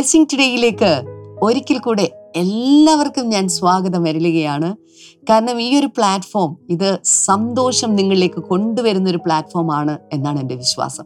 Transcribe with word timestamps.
Blessing 0.00 0.26
ടുഡേയിലേക്ക് 0.32 1.02
ഒരിക്കൽ 1.42 1.78
കൂടെ 1.78 2.12
എല്ലാവർക്കും 2.36 3.28
ഞാൻ 3.28 3.48
സ്വാഗതം 3.48 4.02
വരലുകയാണ് 4.02 4.76
കാരണം 5.30 5.60
ഈ 5.60 5.78
ഒരു 5.78 5.86
പ്ലാറ്റ്ഫോം 5.86 6.56
ഇത് 6.70 6.98
സന്തോഷം 7.04 7.96
നിങ്ങളിലേക്ക് 7.96 8.40
കൊണ്ടുവരുന്ന 8.40 9.10
ഒരു 9.10 9.16
പ്ലാറ്റ്ഫോമാണ് 9.16 9.98
എന്നാണ് 10.12 10.40
എന്റെ 10.40 10.54
വിശ്വാസം. 10.54 11.04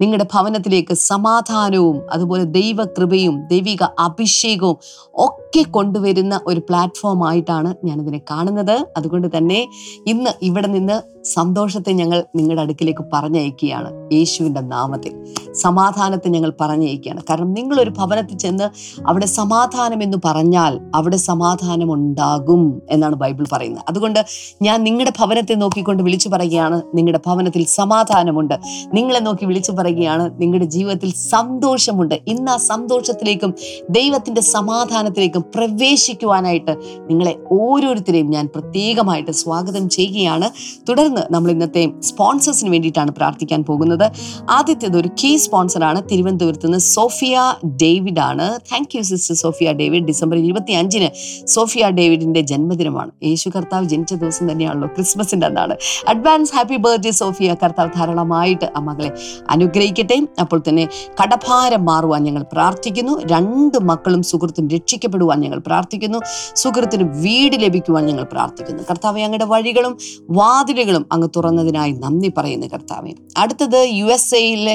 നിങ്ങളുടെ 0.00 0.26
ഭവനത്തിലേക്ക് 0.34 0.94
സമാധാനവും 0.94 2.12
അതുപോലെ 2.12 2.44
ദൈവകൃപയും 2.44 3.46
ദൈവിക 3.46 3.82
അഭിഷേകവും 3.98 4.76
ഒക്കെ 5.14 5.62
കൊണ്ടുവരുന്ന 5.62 6.40
ഒരു 6.46 6.60
പ്ലാറ്റ്ഫോം 6.60 7.28
ആയിട്ടാണ് 7.28 7.74
ഞാനിതിനെ 7.84 8.20
കാണുന്നത്. 8.30 8.86
അതുകൊണ്ട് 8.96 9.36
തന്നെ 9.36 9.68
ഇന്ന് 10.06 10.30
ഇവിടെ 10.42 10.66
നിന്ന് 10.66 11.24
സന്തോഷത്തെ 11.24 11.92
ഞങ്ങൾ 11.92 12.24
നിങ്ങളുടെ 12.36 12.62
അടുക്കിലേക്ക് 12.62 13.04
പറഞ്ഞയക്കുകയാണ്. 13.12 14.14
യേശുവിന്റെ 14.14 14.60
നാമത്തിൽ. 14.60 15.34
സമാധാനത്തെ 15.60 16.28
ഞങ്ങൾ 16.28 16.52
പറഞ്ഞയക്കുകയാണ് 16.60 17.20
കാരണം 17.30 17.50
നിങ്ങളൊരു 17.54 17.90
ഭവനത്തിൽ 17.90 18.36
ചെന്ന് 18.36 18.66
അവിടെ 19.06 19.26
സമാധാനം 19.26 20.02
എന്ന് 20.02 20.18
പറഞ്ഞാൽ 20.24 20.80
അവിടെ 20.94 21.16
സമാധാനം 21.16 21.92
ഉണ്ടാകും 21.92 22.82
എന്നാണ് 22.90 23.14
ബൈബിൾ 23.14 23.44
പറയുന്നത്. 23.52 23.84
അതുകൊണ്ട് 23.88 24.20
ഞാൻ 24.62 24.84
നിങ്ങളുടെ 24.84 25.12
ഭവനത്തെ 25.18 25.54
നോക്കിക്കൊണ്ട് 25.54 26.02
വിളിച്ചു 26.02 26.28
പറയുകയാണ്. 26.28 26.82
നിങ്ങളുടെ 26.94 27.20
ഭവനത്തിൽ 27.26 27.64
സമാധാനമുണ്ട്. 27.64 28.54
നിങ്ങളെ 28.94 29.18
നോക്കി 29.18 29.44
വിളിച്ചു 29.44 29.72
പറയുകയാണ്. 29.72 30.24
നിങ്ങളുടെ 30.40 30.66
ജീവിതത്തിൽ 30.66 31.10
സന്തോഷമുണ്ട്. 31.30 32.16
ഇന്ന് 32.26 32.52
ആ 32.52 32.56
സന്തോഷത്തിലേക്കും 32.56 33.54
ദൈവത്തിന്റെ 33.90 34.40
സമാധാനത്തിലേക്കും 34.40 35.44
പ്രവേശിക്കുവാനായിട്ട് 35.54 36.74
നിങ്ങളെ 37.10 37.34
ഓരോരുത്തരെയും 37.52 38.30
ഞാൻ 38.30 38.46
പ്രത്യേകമായിട്ട് 38.54 39.30
സ്വാഗതം 39.30 39.88
ചെയ്യുകയാണ്. 39.88 40.48
തുടർന്ന് 40.88 41.22
നമ്മൾ 41.30 41.50
ഇന്നത്തെ 41.50 41.82
സ്പോൺസേഴ്സിന് 42.00 42.70
വേണ്ടിയിട്ടാണ് 42.70 43.10
പ്രാർത്ഥിക്കാൻ 43.10 43.60
പോകുന്നത്. 43.64 44.06
ആദ്യത്തേത് 44.50 44.96
ഒരു 44.96 45.10
കീ 45.20 45.36
സ്പോൺസറാണ് 45.50 46.00
തിരുവനന്തപുരത്ത് 46.10 46.66
നിന്ന് 46.66 46.78
സോഫിയ 46.78 47.36
ഡേവിഡ് 47.82 48.20
ആണ് 48.20 48.46
thank 48.72 48.96
you 48.96 49.02
sister 49.02 49.34
Sophia 49.34 49.68
David. 49.72 50.04
December 50.04 50.36
ഇരുപത്തി 50.36 50.72
അഞ്ചിന് 50.72 51.08
സോഫിയ 51.46 51.84
ഡേവിഡിന്റെ 51.98 52.40
ജന്മദിനമാണ്. 52.50 53.10
യേശു 53.24 53.48
കർത്താവ് 53.56 53.84
ജനിച്ച 53.84 54.14
ദിവസം 54.14 54.52
തന്നെയാണല്ലോ 54.52 54.88
ക്രിസ്മസിന്റെ 54.88 55.46
അന്നാണ്. 55.46 55.74
Advance 56.08 56.52
happy 56.56 56.76
birthday 56.76 57.10
Sophia. 57.10 57.54
കർത്താവ് 57.62 57.90
ധാരാളമായിട്ട് 57.96 58.68
ആ 58.76 58.80
മകളെ 58.80 59.10
അനുഗ്രഹിക്കട്ടെ. 59.50 60.18
അപ്പോൾ 60.40 60.62
തന്നെ 60.68 60.88
കടഭാരം 61.22 61.84
മാറുവാൻ 61.84 62.22
ഞങ്ങൾ 62.24 62.44
പ്രാർത്ഥിക്കുന്നു. 62.52 63.14
രണ്ട് 63.32 63.78
മക്കളും 63.90 64.22
സുഹൃത്തും 64.22 64.68
രക്ഷിക്കപ്പെടുവാൻ 64.68 65.40
ഞങ്ങൾ 65.40 65.58
പ്രാർത്ഥിക്കുന്നു. 65.66 66.18
സുഹൃത്തിന് 66.56 67.02
വീട് 67.24 67.56
ലഭിക്കുവാൻ 67.64 68.06
ഞങ്ങൾ 68.06 68.26
പ്രാർത്ഥിക്കുന്നു. 68.32 68.82
കർത്താവ് 68.90 69.18
ഞങ്ങളുടെ 69.18 69.44
വഴികളും 69.44 69.98
വാതിലുകളും 70.30 71.06
അങ്ങ് 71.12 71.28
തുറന്നതിനായി 71.36 71.92
നന്ദി 71.92 72.32
പറയുന്നു 72.38 72.66
കർത്താവെ. 72.66 73.12
അടുത്തത് 73.38 73.80
യു 74.00 74.04
എസ് 74.04 74.34
എയിലെ 74.34 74.74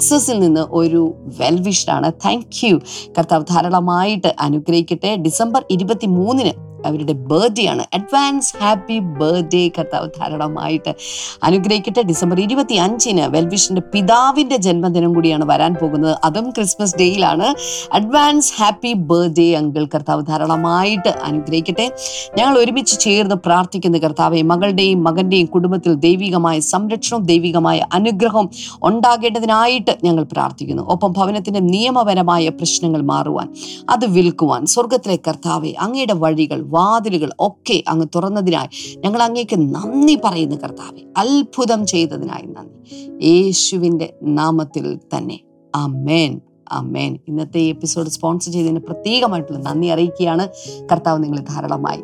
ടെക്സസിൽ 0.00 0.38
നിന്ന് 0.40 0.60
ഒരു 0.70 1.00
വെൽ 1.38 1.56
വിഷ്ഡാണ് 1.60 2.12
താങ്ക് 2.12 2.66
യു 2.66 2.76
കർത്താവ് 3.18 3.44
ധാരാളമായിട്ട് 3.50 4.30
അനുഗ്രഹിക്കട്ടെ. 4.40 5.16
ഡിസംബർ 5.16 5.64
ഇരുപത്തി 5.70 6.06
മൂന്നിന് 6.06 6.52
അവരുടെ 6.86 7.12
ബർത്ത്ഡേ 7.12 7.66
ആണ്. 7.66 7.84
അഡ്വാൻസ് 7.94 8.54
ഹാപ്പി 8.60 8.98
ബർത്ത്ഡേ 8.98 9.68
കർത്താവ് 9.68 10.08
ധാരാളമായിട്ട് 10.08 10.94
അനുഗ്രഹിക്കട്ടെ. 11.42 12.02
ഡിസംബർ 12.02 12.40
ഇരുപത്തി 12.40 12.74
അഞ്ചിന് 12.74 13.20
വെൽവിഷിന്റെ 13.20 13.82
പിതാവിന്റെ 13.94 14.56
ജന്മദിനം 14.56 15.14
കൂടിയാണ് 15.14 15.44
വരാൻ 15.44 15.74
പോകുന്നത്. 15.74 16.16
അതും 16.24 16.50
ക്രിസ്മസ് 16.50 16.96
ഡേയിലാണ് 16.96 17.54
അഡ്വാൻസ് 17.92 18.52
ഹാപ്പി 18.58 18.92
ബർത്ത്ഡേ 18.92 19.54
അങ്കിൾ 19.54 19.84
കർത്താവ് 19.84 20.26
ധാരാളമായിട്ട് 20.26 21.08
അനുഗ്രഹിക്കട്ടെ. 21.08 21.92
ഞങ്ങൾ 22.38 22.58
ഒരുമിച്ച് 22.58 23.00
ചേർന്ന് 23.00 23.34
പ്രാർത്ഥിക്കുന്ന 23.34 23.98
കർത്താവെ 23.98 24.42
മകളുടെയും 24.42 25.04
മകന്റെയും 25.04 25.46
കുടുംബത്തിൽ 25.46 25.94
ദൈവികമായ 25.94 26.60
സംരക്ഷണവും 26.60 27.26
ദൈവികമായ 27.26 27.86
അനുഗ്രഹം 27.92 28.50
ഉണ്ടാകേണ്ടതിനായിട്ട് 28.82 29.98
ഞങ്ങൾ 30.04 30.22
പ്രാർത്ഥിക്കുന്നു. 30.22 30.82
ഒപ്പം 30.82 31.12
ഭവനത്തിന്റെ 31.12 31.60
നിയമപരമായ 31.60 32.48
പ്രശ്നങ്ങൾ 32.48 33.02
മാറുവാൻ 33.02 33.48
അത് 33.88 34.06
വിൽക്കുവാൻ 34.06 34.66
സ്വർഗത്തിലെ 34.66 35.18
കർത്താവെ 35.28 35.74
അങ്ങയുടെ 35.80 36.12
വഴികൾ 36.12 36.69
വാതിലുകൾ 36.70 37.30
ഒക്കെ 37.38 37.84
അങ്ങ് 37.88 38.06
തുറന്നതിനായി 38.14 38.96
ഞങ്ങൾ 38.96 39.22
അങ്ങേക്ക് 39.22 39.56
നന്ദി 39.56 40.18
പറയുന്നു 40.24 40.56
കർത്താവെ. 40.56 41.12
അത്ഭുതം 41.16 41.86
ചെയ്തതിനായി 41.86 42.46
നന്ദി. 42.46 42.80
യേശുവിന്റെ 43.26 44.14
നാമത്തിൽ 44.22 44.98
തന്നെ. 45.16 45.40
അമേൻ 45.74 46.40
അമേൻ 46.72 47.18
ഇന്നത്തെ 47.28 47.60
എപ്പിസോഡ് 47.60 48.08
സ്പോൺസർ 48.08 48.52
ചെയ്തതിന് 48.52 48.78
പ്രത്യേകമായിട്ടുള്ള 48.78 49.58
നന്ദി 49.58 49.86
അറിയിക്കുകയാണ്. 49.86 50.48
കർത്താവ് 50.92 51.24
നിങ്ങളെ 51.24 51.42
ധാരാളമായി 51.42 52.02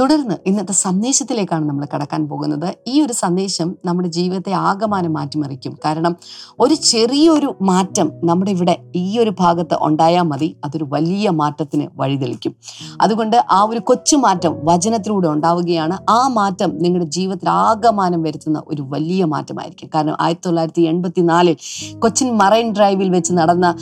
തുടർന്ന് 0.00 0.36
ഇന്നത്തെ 0.46 0.72
സന്ദേശത്തിലേക്കാണ് 0.72 1.68
നമ്മൾ 1.68 1.86
കടക്കാൻ 1.94 2.28
പോകുന്നത്. 2.28 2.74
ഈ 2.86 2.94
ഒരു 3.00 3.12
സന്ദേശം 3.12 3.76
നമ്മുടെ 3.84 4.08
ജീവിതത്തെ 4.08 4.52
ആകമാനം 4.52 5.12
മാറ്റിമറിക്കും. 5.12 5.78
കാരണം 5.84 6.16
ഒരു 6.60 6.74
ചെറിയൊരു 6.74 7.56
മാറ്റം 7.62 8.12
നമ്മുടെ 8.24 8.50
ഇവിടെ 8.50 8.76
ഈ 8.96 9.18
ഒരു 9.18 9.32
ഭാഗത്ത് 9.40 9.76
ഉണ്ടായാൽ 9.80 10.22
മതി. 10.22 10.56
അതൊരു 10.64 10.86
വലിയ 10.94 11.30
മാറ്റത്തിന് 11.30 11.86
വഴിതെളിക്കും. 12.00 12.54
അതുകൊണ്ട് 13.00 13.36
ആ 13.50 13.62
ഒരു 13.62 13.80
കൊച്ചു 13.90 14.16
മാറ്റം 14.16 14.54
വചനത്തിലൂടെ 14.64 15.28
ഉണ്ടാവുകയാണ്. 15.28 15.98
ആ 16.08 16.28
മാറ്റം 16.38 16.72
നിങ്ങളുടെ 16.82 17.08
ജീവിതത്തിൽ 17.10 17.48
ആകമാനം 17.48 18.22
വരുത്തുന്ന 18.22 18.62
ഒരു 18.66 18.82
വലിയ 18.82 19.24
മാറ്റമായിരിക്കും. 19.24 19.90
കാരണം 19.94 20.16
ആയിരത്തി 20.20 20.46
തൊള്ളായിരത്തി 20.46 20.82
എൺപത്തി 20.82 21.20
നാലിൽ 21.20 21.56
കൊച്ചിൻ 21.98 22.36
മറൈൻ 22.36 22.70
ഡ്രൈവിൽ 22.72 23.08
വെച്ച് 23.08 23.32
നടന്ന 23.32 23.74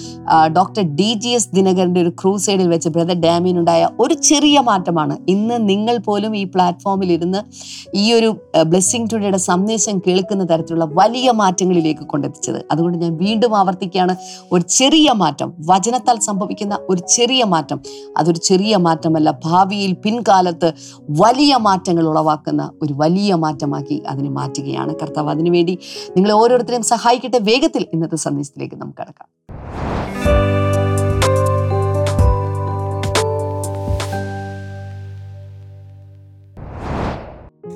ഡോക്ടർ 0.58 0.82
ഡി 0.82 1.10
ജി 1.14 1.28
എസ് 1.28 1.50
ദിനകരന്റെ 1.54 2.00
ഒരു 2.00 2.12
ക്രൂസൈഡിൽ 2.22 2.68
വെച്ച് 2.68 2.88
ബ്രദർ 2.88 3.18
ഡാമിനുണ്ടായ 3.20 3.88
ഒരു 4.00 4.14
ചെറിയ 4.14 4.60
മാറ്റമാണ് 4.60 5.16
ഇന്ന് 5.28 5.68
നിങ്ങൾ 5.68 5.94
പോലും 6.06 6.36
ഈ 6.36 6.44
പ്ലാറ്റ്ഫോമിൽ 6.44 7.12
ഇരുന്ന് 7.12 7.40
ഈ 7.94 8.12
ഒരു 8.12 8.30
ബ്ലെസ്സിങ് 8.66 9.08
ടുഡേയുടെ 9.12 9.40
സന്ദേശം 9.48 9.98
കേൾക്കുന്ന 10.06 10.44
തരത്തിലുള്ള 10.44 10.86
വലിയ 11.00 11.30
മാറ്റങ്ങളിലേക്ക് 11.30 12.04
കൊണ്ടെത്തിച്ചത്. 12.12 12.58
അതുകൊണ്ട് 12.70 12.98
ഞാൻ 12.98 13.16
വീണ്ടും 13.16 13.54
ആവർത്തിക്കുകയാണ്. 13.56 14.16
ഒരു 14.52 14.62
ചെറിയ 14.78 15.08
മാറ്റം 15.22 15.52
വചനത്താൽ 15.68 16.18
സംഭവിക്കുന്ന 16.28 16.78
ഒരു 16.90 17.00
ചെറിയ 17.08 17.44
മാറ്റം 17.44 17.80
അതൊരു 18.18 18.38
ചെറിയ 18.38 18.76
മാറ്റമല്ല 18.76 19.30
ഭാവിയിൽ 19.44 19.92
പിൻകാലത്ത് 20.04 20.72
വലിയ 21.22 21.56
മാറ്റങ്ങൾ 21.68 22.04
ഉളവാക്കുന്ന 22.08 22.62
ഒരു 22.82 22.94
വലിയ 23.02 23.34
മാറ്റമാക്കി 23.34 23.98
അതിനെ 24.08 24.30
മാറ്റുകയാണ് 24.30 24.94
കർത്താവ്. 25.02 25.30
അതിനുവേണ്ടി 25.30 25.76
നിങ്ങളെ 26.16 26.34
ഓരോരുത്തരെയും 26.34 26.82
സഹായിക്കട്ടെ. 26.82 27.40
വേഗത്തിൽ 27.50 27.86
ഇന്നത്തെ 27.92 28.16
സന്ദേശത്തിലേക്ക് 28.16 28.74
നമുക്ക് 28.74 28.98
കടക്കാം. 29.02 29.28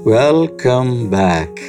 വെൽക്കം 0.07 1.11
ബാക്ക് 1.11 1.67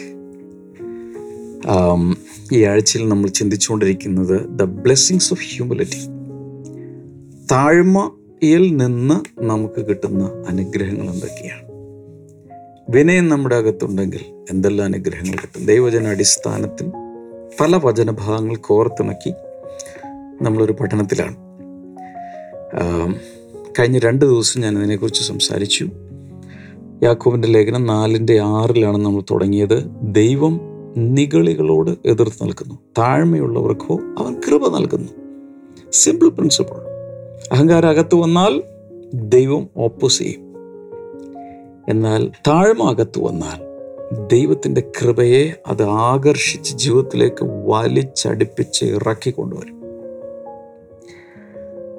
ഈ 2.55 2.63
ആഴ്ചയിൽ 2.63 3.09
നമ്മൾ 3.09 3.27
ചിന്തിച്ചുകൊണ്ടിരിക്കുന്നത് 3.27 4.59
ദ 4.59 4.63
ബ്ലെസ്സിങ്സ് 4.63 5.33
ഓഫ് 5.33 5.41
ഹ്യൂമിലിറ്റി 5.41 6.01
താഴ്മയിൽ 7.51 8.77
നിന്ന് 8.77 9.41
നമുക്ക് 9.41 9.85
കിട്ടുന്ന 9.85 10.45
അനുഗ്രഹങ്ങൾ 10.47 11.13
എന്തൊക്കെയാണ്? 11.13 11.63
വിനയം 12.89 13.29
നമ്മുടെ 13.29 13.55
അകത്തുണ്ടെങ്കിൽ 13.55 14.21
എന്തെല്ലാം 14.49 14.85
അനുഗ്രഹങ്ങൾ 14.85 15.35
കിട്ടും? 15.35 15.65
ദൈവജന 15.65 16.07
അടിസ്ഥാനത്തിൽ 16.07 16.87
പല 17.61 17.75
വചനഭാഗങ്ങൾ 17.75 18.55
കോർത്തിണക്കി 18.55 19.33
നമ്മളൊരു 20.41 20.73
പഠനത്തിലാണ്. 20.73 21.35
കഴിഞ്ഞ 23.79 23.99
രണ്ട് 23.99 24.25
ദിവസം 24.25 24.61
ഞാൻ 24.61 24.77
ഇതിനെക്കുറിച്ച് 24.77 25.23
സംസാരിച്ചു. 25.23 25.89
യാക്കോബിന്റെ 27.03 27.47
ലേഖനം 27.47 27.85
നാലിന്റെ 27.85 28.39
ആറിലാണ് 28.39 28.97
നമ്മൾ 28.97 29.21
തുടങ്ങിയത്. 29.21 29.83
ദൈവം 30.01 30.59
നിഗളികളോട് 30.97 31.91
എതിർത്ത് 32.05 32.43
നിൽക്കുന്നു. 32.43 32.75
താഴ്മയുള്ളവർക്കോ 32.97 33.99
അവൻ 34.17 34.33
കൃപ 34.33 34.67
നൽകുന്നു. 34.67 35.11
സിമ്പിൾ 35.91 36.29
പ്രിൻസിപ്പിൾ 36.29 36.75
അഹങ്കാരം 37.51 37.89
അകത്ത് 37.89 38.15
വന്നാൽ 38.15 38.63
ദൈവം 39.13 39.67
ഓപ്പോസ് 39.77 40.17
ചെയ്യും. 40.17 40.53
എന്നാൽ 41.89 42.31
താഴ്മ 42.47 42.83
അകത്ത് 42.83 43.19
വന്നാൽ 43.19 43.67
ദൈവത്തിന്റെ 44.33 44.81
കൃപയെ 44.81 45.53
അത് 45.67 45.83
ആകർഷിച്ച് 45.83 46.75
ജീവിതത്തിലേക്ക് 46.75 47.43
വലിച്ചടിപ്പിച്ച് 47.43 48.85
ഇറക്കി 48.85 49.31
കൊണ്ടുവരും 49.31 49.77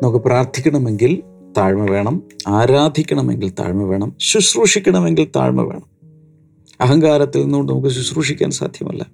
നമുക്ക് 0.02 0.18
പ്രാർത്ഥിക്കണമെങ്കിൽ 0.18 1.22
താഴ്മ 1.58 1.90
വേണം. 1.90 2.22
ആരാധിക്കണമെങ്കിൽ 2.48 3.50
താഴ്മ 3.50 3.82
വേണം. 3.82 4.16
ശുശ്രൂഷിക്കണമെങ്കിൽ 4.20 5.28
താഴ്മ 5.36 5.62
വേണം. 5.62 5.98
അഹങ്കാരത്തിൽ 6.80 7.42
നിന്നുകൊണ്ട് 7.42 7.72
നമുക്ക് 7.72 7.88
ശുശ്രൂഷിക്കാൻ 7.88 8.50
സാധ്യമല്ല. 8.50 9.06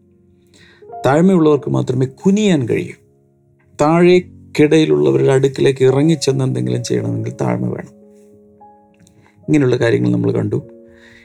താഴ്മയുള്ളവർക്ക് 1.07 1.71
മാത്രമേ 1.71 2.07
കുനിയാൻ 2.07 2.69
കഴിയൂ. 2.69 2.95
താഴേക്കിടയിലുള്ളവരുടെ 3.81 5.33
അടുക്കിലേക്ക് 5.33 5.85
ഇറങ്ങിച്ചെന്ന് 5.85 6.45
എന്തെങ്കിലും 6.45 6.85
ചെയ്യണമെങ്കിൽ 6.85 7.33
താഴ്മ 7.41 7.67
വേണം. 7.67 7.95
ഇങ്ങനെയുള്ള 9.49 9.77
കാര്യങ്ങൾ 9.77 10.11
നമ്മൾ 10.11 10.33
കണ്ടു. 10.33 10.57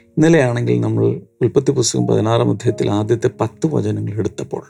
ഇന്നലെയാണെങ്കിൽ 0.02 0.80
നമ്മൾ 0.80 1.06
ഉൽപ്പത്തി 1.42 1.70
പുസ്തകം 1.70 2.06
പതിനാറാം 2.06 2.50
അധ്യായത്തിൽ 2.50 2.90
ആദ്യത്തെ 2.90 3.30
പത്ത് 3.40 3.66
വചനങ്ങൾ 3.66 4.18
എടുത്തപ്പോൾ 4.18 4.66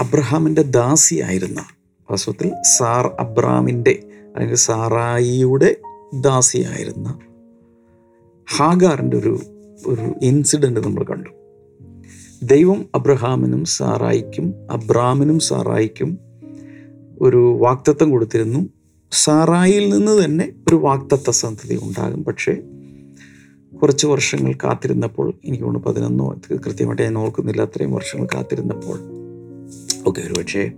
അബ്രഹാമിന്റെ 0.00 0.62
ദാസിയായിരുന്ന 0.62 1.64
വാസ്തവത്തിൽ 2.10 2.52
സാർ 2.78 3.16
അബ്രാമിന്റെ 3.20 4.02
അല്ലെങ്കിൽ 4.34 4.56
സാറായിയുടെ 4.56 5.76
ദാസിയായിരുന്ന 6.20 7.18
ഹാഗാറിന്റെ 8.56 9.16
ഒരു 9.16 9.38
ഒരു 9.86 10.14
ഇൻസിഡന്റ് 10.22 10.80
നമ്മൾ 10.80 11.04
കണ്ടു. 11.04 11.30
ദൈവം 12.42 12.84
അബ്രഹാമിനും 12.94 13.64
സാറായിക്കും 13.64 14.54
അബ്രാമിനും 14.70 15.38
സാറായിക്കും 15.38 16.18
ഒരു 17.20 17.58
വാക്തത്വം 17.60 18.10
കൊടുത്തിരുന്നു. 18.10 18.68
സാറായിൽ 19.12 19.88
നിന്ന് 19.88 20.24
തന്നെ 20.24 20.52
ഒരു 20.68 20.76
വാക്തത്വ 20.76 21.30
സന്ധതി 21.30 21.80
ഉണ്ടാകും. 21.82 22.24
പക്ഷേ 22.24 22.56
കുറച്ച് 23.82 24.06
വർഷങ്ങൾ 24.06 24.52
കാത്തിരുന്നപ്പോൾ 24.64 25.34
എനിക്ക് 25.44 25.64
പതിനൊന്നോ 25.64 26.34
കൃത്യമായിട്ട് 26.66 27.02
ഞാൻ 27.02 27.18
ഓർക്കുന്നില്ല 27.18 27.62
അത്രയും 27.62 27.92
വർഷങ്ങൾ 27.92 28.26
കാത്തിരുന്നപ്പോൾ. 28.34 28.98
ഓക്കെ 30.08 30.20
ഒരു 30.20 30.34
പക്ഷേ 30.34 30.72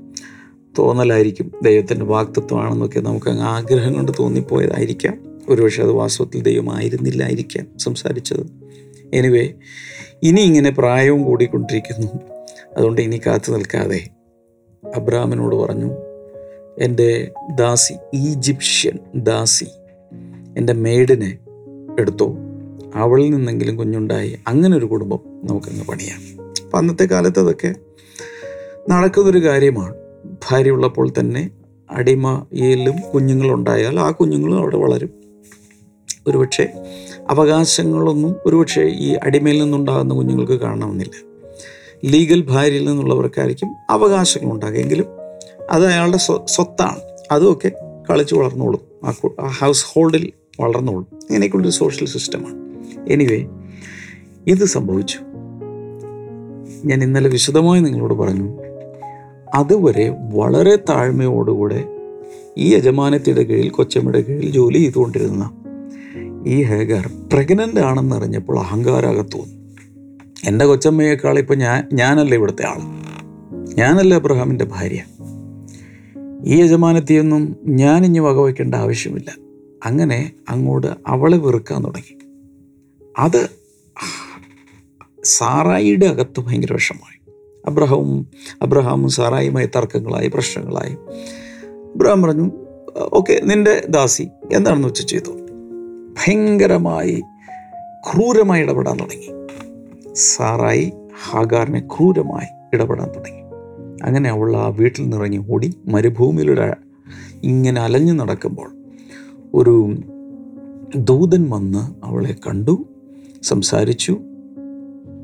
തോന്നലായിരിക്കും. 0.79 1.53
ദൈവത്തിന്റെ 1.63 2.05
വാക്തത്വമാണെന്നൊക്കെ 2.05 3.01
നമുക്ക് 3.01 3.31
അങ്ങ് 3.31 3.43
ആഗ്രഹം 3.43 3.95
കൊണ്ട് 3.95 4.13
തോന്നിപ്പോയതായിരിക്കാം. 4.19 5.41
ഒരുപക്ഷെ 5.49 5.83
അത് 5.83 5.91
വാസ്തവത്തിൽ 5.91 6.43
ദൈവമായിരുന്നില്ലായിരിക്കാം 6.43 7.67
സംസാരിച്ചത്. 7.79 8.47
എനിവേ 9.15 9.53
ഇനി 10.23 10.41
ഇങ്ങനെ 10.41 10.71
പ്രായവും 10.71 11.25
കൂടിക്കൊണ്ടിരിക്കുന്നു. 11.25 12.09
അതുകൊണ്ട് 12.77 13.01
ഇനി 13.01 13.21
കാത്തു 13.27 13.53
നിൽക്കാതെ 13.53 14.09
അബ്രാമിനോട് 14.97 15.57
പറഞ്ഞു 15.57 15.93
എന്റെ 16.79 17.33
ദാസി 17.55 17.95
ഈജിപ്ഷ്യൻ 18.15 18.99
ദാസി 19.15 19.67
എന്റെ 20.57 20.73
മേഡിനെ 20.73 21.39
എടുത്തോ. 22.01 22.37
അവളിൽ 22.95 23.31
നിന്നെങ്കിലും 23.31 23.77
കുഞ്ഞുണ്ടായി. 23.77 24.39
അങ്ങനെ 24.47 24.77
ഒരു 24.77 24.87
കുടുംബം 24.87 25.19
നമുക്കങ്ങ് 25.45 25.85
പണിയാം. 25.85 26.51
അപ്പം 26.65 26.79
അന്നത്തെ 26.79 27.05
കാലത്ത് 27.05 27.41
അതൊക്കെ 27.41 27.75
നടക്കുന്നൊരു 28.91 29.45
കാര്യമാണ്. 29.45 29.95
ഭാര്യ 30.49 30.71
ഉള്ളപ്പോൾ 30.71 31.09
തന്നെ 31.21 31.51
അടിമയിലും 31.91 32.95
കുഞ്ഞുങ്ങളുണ്ടായാൽ 33.15 34.01
ആ 34.01 34.11
കുഞ്ഞുങ്ങളും 34.11 34.59
അവിടെ 34.59 34.77
വളരും. 34.77 35.11
ഒരുപക്ഷെ 36.27 36.73
അവകാശങ്ങളൊന്നും 37.31 38.37
ഒരുപക്ഷെ 38.47 38.83
ഈ 38.83 39.17
അടിമയിൽ 39.23 39.63
നിന്നുണ്ടാകുന്ന 39.63 40.15
കുഞ്ഞുങ്ങൾക്ക് 40.15 40.53
കാണണമെന്നില്ല. 40.53 41.27
ലീഗൽ 42.05 42.43
ഭാര്യയിൽ 42.43 42.85
നിന്നുള്ളവർക്കായിരിക്കും 42.85 43.75
അവകാശങ്ങൾ 43.91 44.55
ഉണ്ടാകുക 44.55 44.77
എങ്കിലും 44.77 45.07
അത് 45.71 45.87
അയാളുടെ 45.87 46.17
സ്വ 46.17 46.45
സ്വത്താണ്. 46.49 47.01
അതുമൊക്കെ 47.31 47.73
കളിച്ച് 48.11 48.35
വളർന്നോളും. 48.35 48.81
ആ 49.41 49.47
ഹൗസ് 49.47 49.87
ഹോൾഡിൽ 49.89 50.33
വളർന്നോളും. 50.61 51.07
ഇങ്ങനെയൊക്കെയുള്ളൊരു 51.13 51.75
സോഷ്യൽ 51.75 52.09
സിസ്റ്റമാണ്. 52.09 52.55
എനിവേ 53.13 53.47
ഇത് 54.47 54.65
സംഭവിച്ചു. 54.65 55.19
ഞാൻ 56.85 57.03
ഇന്നലെ 57.03 57.31
വിശദമായി 57.31 57.81
നിങ്ങളോട് 57.81 58.15
പറഞ്ഞു. 58.15 58.66
അതുവരെ 59.57 60.17
വളരെ 60.35 60.77
താഴ്മയോടുകൂടെ 60.77 61.85
ഈ 62.59 62.75
യജമാനത്തിയുടെ 62.75 63.43
കീഴിൽ 63.43 63.71
കൊച്ചമ്മയുടെ 63.71 64.21
കീഴിൽ 64.21 64.51
ജോലി 64.51 64.79
ചെയ്തുകൊണ്ടിരുന്ന 64.79 65.51
ഈ 66.47 66.63
ഹേഗർ 66.63 67.11
പ്രഗ്നന്റ് 67.33 67.81
ആണെന്ന് 67.81 68.17
അറിഞ്ഞപ്പോൾ 68.17 68.59
അഹങ്കാരകത്ത് 68.59 69.39
തോന്നി. 69.39 69.57
എന്റെ 70.45 70.67
കൊച്ചമ്മയേക്കാൾ 70.67 71.39
ഇപ്പം 71.39 71.59
ഞാൻ 71.59 71.89
ഞാനല്ല 71.93 72.35
ഇവിടുത്തെ 72.35 72.67
ആൾ? 72.67 72.79
ഞാനല്ല 73.75 74.15
അബ്രഹാമിന്റെ 74.15 74.65
ഭാര്യ. 74.65 75.03
ഈ 76.45 76.63
യജമാനത്തിയൊന്നും 76.63 77.57
ഇനി 78.05 78.19
വകവയ്ക്കേണ്ട 78.19 78.75
ആവശ്യമില്ല. 78.75 79.31
അങ്ങനെ 79.85 80.33
അങ്ങോട്ട് 80.49 80.87
അവളെ 81.07 81.37
വെറുക്കാൻ 81.37 81.85
തുടങ്ങി. 81.85 82.19
അത് 83.19 83.49
സാറായിയുടെ 85.25 86.07
അകത്ത് 86.07 86.41
ഭയങ്കര 86.41 86.73
വിഷമായി 86.73 87.16
അബ്രഹാമും 87.67 88.27
അബ്രഹാമും 88.63 89.09
സാറായുമായി 89.09 89.67
തർക്കങ്ങളായി 89.67 90.29
പ്രശ്നങ്ങളായി. 90.29 90.97
അബ്രഹാം 91.95 92.23
പറഞ്ഞു 92.23 92.51
ഓക്കെ 93.13 93.41
നിന്റെ 93.45 93.87
ദാസി 93.89 94.29
എന്താണെന്ന് 94.53 94.89
വെച്ച് 94.89 95.07
ചെയ്തു? 95.07 95.31
ഭയങ്കരമായി 96.13 97.23
ക്രൂരമായി 98.13 98.63
ഇടപെടാൻ 98.63 98.97
തുടങ്ങി. 98.97 99.29
സാറായി 100.15 100.93
ഹാഗാറിനെ 101.31 101.81
ക്രൂരമായി 101.81 102.77
ഇടപെടാൻ 102.77 103.09
തുടങ്ങി. 103.09 103.41
അങ്ങനെ 104.03 104.31
അവൾ 104.31 104.57
ആ 104.57 104.69
വീട്ടിൽ 104.69 105.09
നിറങ്ങി 105.09 105.45
ഓടി 105.51 105.75
മരുഭൂമിയിലൂടെ 105.87 106.77
ഇങ്ങനെ 107.43 107.81
അലഞ്ഞു 107.81 108.13
നടക്കുമ്പോൾ 108.13 108.71
ഒരു 109.55 109.97
ദൂതൻ 110.97 111.51
വന്ന് 111.51 112.07
അവളെ 112.07 112.33
കണ്ടു 112.33 112.85
സംസാരിച്ചു 113.43 114.19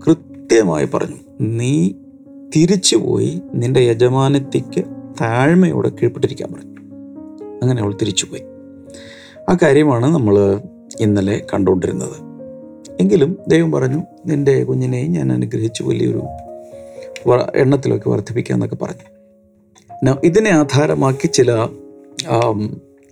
കൃത്യമായി 0.07 0.89
പറഞ്ഞു 0.95 1.17
നീ 1.41 1.93
തിരിച്ചു 2.57 2.97
പോയി 2.97 3.43
നിന്റെ 3.55 3.81
യജമാനത്തിക്ക് 3.81 4.85
താഴ്മയോടെ 5.21 5.89
കീഴ്പ്പെട്ടിരിക്കാൻ 5.89 6.53
പറഞ്ഞു. 6.53 6.71
അങ്ങനെ 7.63 7.83
അവൾ 7.83 7.93
തിരിച്ചുപോയി. 7.93 8.43
ആ 9.49 9.57
കാര്യമാണ് 9.63 10.07
നമ്മൾ 10.07 10.61
ഇന്നലെ 11.01 11.47
കണ്ടുകൊണ്ടിരുന്നത്. 11.55 12.33
എങ്കിലും 13.01 13.39
ദൈവം 13.49 13.73
പറഞ്ഞു 13.73 14.03
നിന്റെ 14.27 14.65
കുഞ്ഞിനെ 14.65 15.03
ഞാൻ 15.03 15.33
അനുഗ്രഹിച്ചു 15.33 15.83
വലിയൊരു 15.83 16.23
എണ്ണത്തിലൊക്കെ 17.55 18.11
വർദ്ധിപ്പിക്കാമെന്നൊക്കെ 18.11 18.77
പറഞ്ഞു. 18.77 20.15
ഇതിനെ 20.25 20.51
ആധാരമാക്കി 20.51 21.27
ചില 21.27 21.69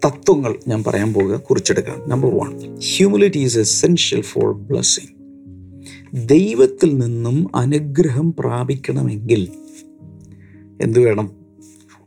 തത്വങ്ങൾ 0.05 0.55
ഞാൻ 0.69 0.85
പറയാൻ 0.85 1.13
പോവുക 1.13 1.37
കുറിച്ചെടുക്കാം. 1.37 2.09
Number 2.09 2.31
one 2.35 2.79
humility 2.79 3.39
is 3.39 3.59
essential 3.59 4.21
for 4.21 4.53
blessing 4.53 5.20
ദൈവത്തിൽ 6.15 6.99
നിന്നും 6.99 7.57
അനുഗ്രഹം 7.57 8.33
പ്രാപിക്കണമെങ്കിൽ 8.33 9.49
എന്തു 10.81 11.01
വേണം? 11.01 11.33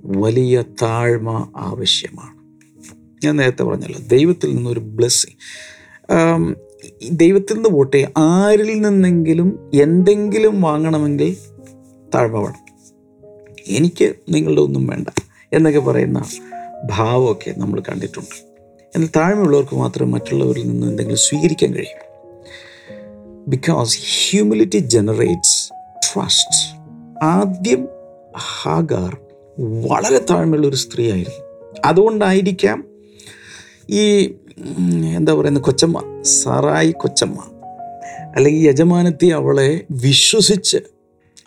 വലിയ 0.06 0.64
താഴ്മ 0.82 1.52
ആവശ്യമാണ്. 1.58 2.44
ഞാൻ 3.26 3.36
നേരത്തെ 3.36 3.64
പറഞ്ഞല്ലോ 3.64 4.00
ദൈവത്തിൽ 4.08 4.56
നിന്നൊരു 4.56 4.80
ബ്ലെസ്സിങ്. 4.80 6.56
ദൈവത്തിൽ 7.12 7.54
നിന്ന് 7.54 7.70
പോട്ടെ 7.70 8.12
ആരിൽ 8.18 8.82
നിന്നെങ്കിലും 8.82 9.70
എന്തെങ്കിലും 9.74 10.62
വാങ്ങണമെങ്കിൽ 10.62 11.38
താഴ്മ 12.16 12.38
വേണം. 12.38 12.64
എനിക്ക് 13.68 14.14
നിങ്ങളുടെ 14.30 14.62
ഒന്നും 14.62 14.88
വേണ്ട 14.88 15.08
എന്നൊക്കെ 15.54 15.80
പറയുന്ന 15.80 16.24
ഭാവമൊക്കെ 16.92 17.54
നമ്മൾ 17.58 17.80
കണ്ടിട്ടുണ്ട്. 17.80 18.36
എന്നാൽ 18.96 19.10
താഴ്മയുള്ളവർക്ക് 19.16 19.76
മാത്രമേ 19.76 20.12
മറ്റുള്ളവരിൽ 20.12 20.68
നിന്ന് 20.68 20.88
എന്തെങ്കിലും 20.88 21.20
സ്വീകരിക്കാൻ 21.20 21.74
കഴിയും. 21.74 22.13
ബിക്കോസ് 23.48 23.98
ഹ്യൂമിലിറ്റി 24.04 24.78
ജനറേറ്റ്സ് 24.78 25.70
ട്രസ്റ്റ് 25.98 26.80
ആദ്യം 27.24 27.88
ഹാഗാർ 28.38 29.18
വളരെ 29.60 30.26
താഴ്മയുള്ള 30.30 30.68
ഒരു 30.68 30.76
സ്ത്രീയായിരുന്നു 30.76 31.46
അതുകൊണ്ടായിരിക്കാം 31.86 32.86
ഈ 33.90 34.34
എന്താ 35.16 35.34
പറയുന്ന 35.34 35.60
കൊച്ചമ്മ 35.60 36.22
സാറായി 36.22 36.92
കൊച്ചമ്മ 36.92 37.36
അല്ലെങ്കിൽ 38.36 38.70
യജമാനത്തി 38.70 39.26
അവളെ 39.26 39.82
വിശ്വസിച്ച് 39.92 40.78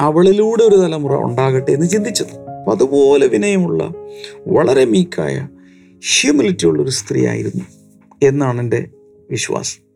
അവളിലൂടെ 0.00 0.62
ഒരു 0.62 0.76
തലമുറ 0.76 1.16
ഉണ്ടാകട്ടെ 1.16 1.70
എന്ന് 1.70 1.86
ചിന്തിച്ചത്. 1.86 2.38
അപ്പം 2.38 2.70
അതുപോലെ 2.70 3.26
വിനയമുള്ള 3.26 3.92
വളരെ 4.46 4.84
മീക്കായ 4.84 5.48
ഹ്യൂമിലിറ്റി 5.98 6.66
ഉള്ളൊരു 6.66 6.90
സ്ത്രീ 6.90 7.26
ആയിരുന്നു 7.26 7.64
എന്നാണ് 8.22 8.60
എന്റെ 8.60 8.88
വിശ്വാസം. 9.30 9.86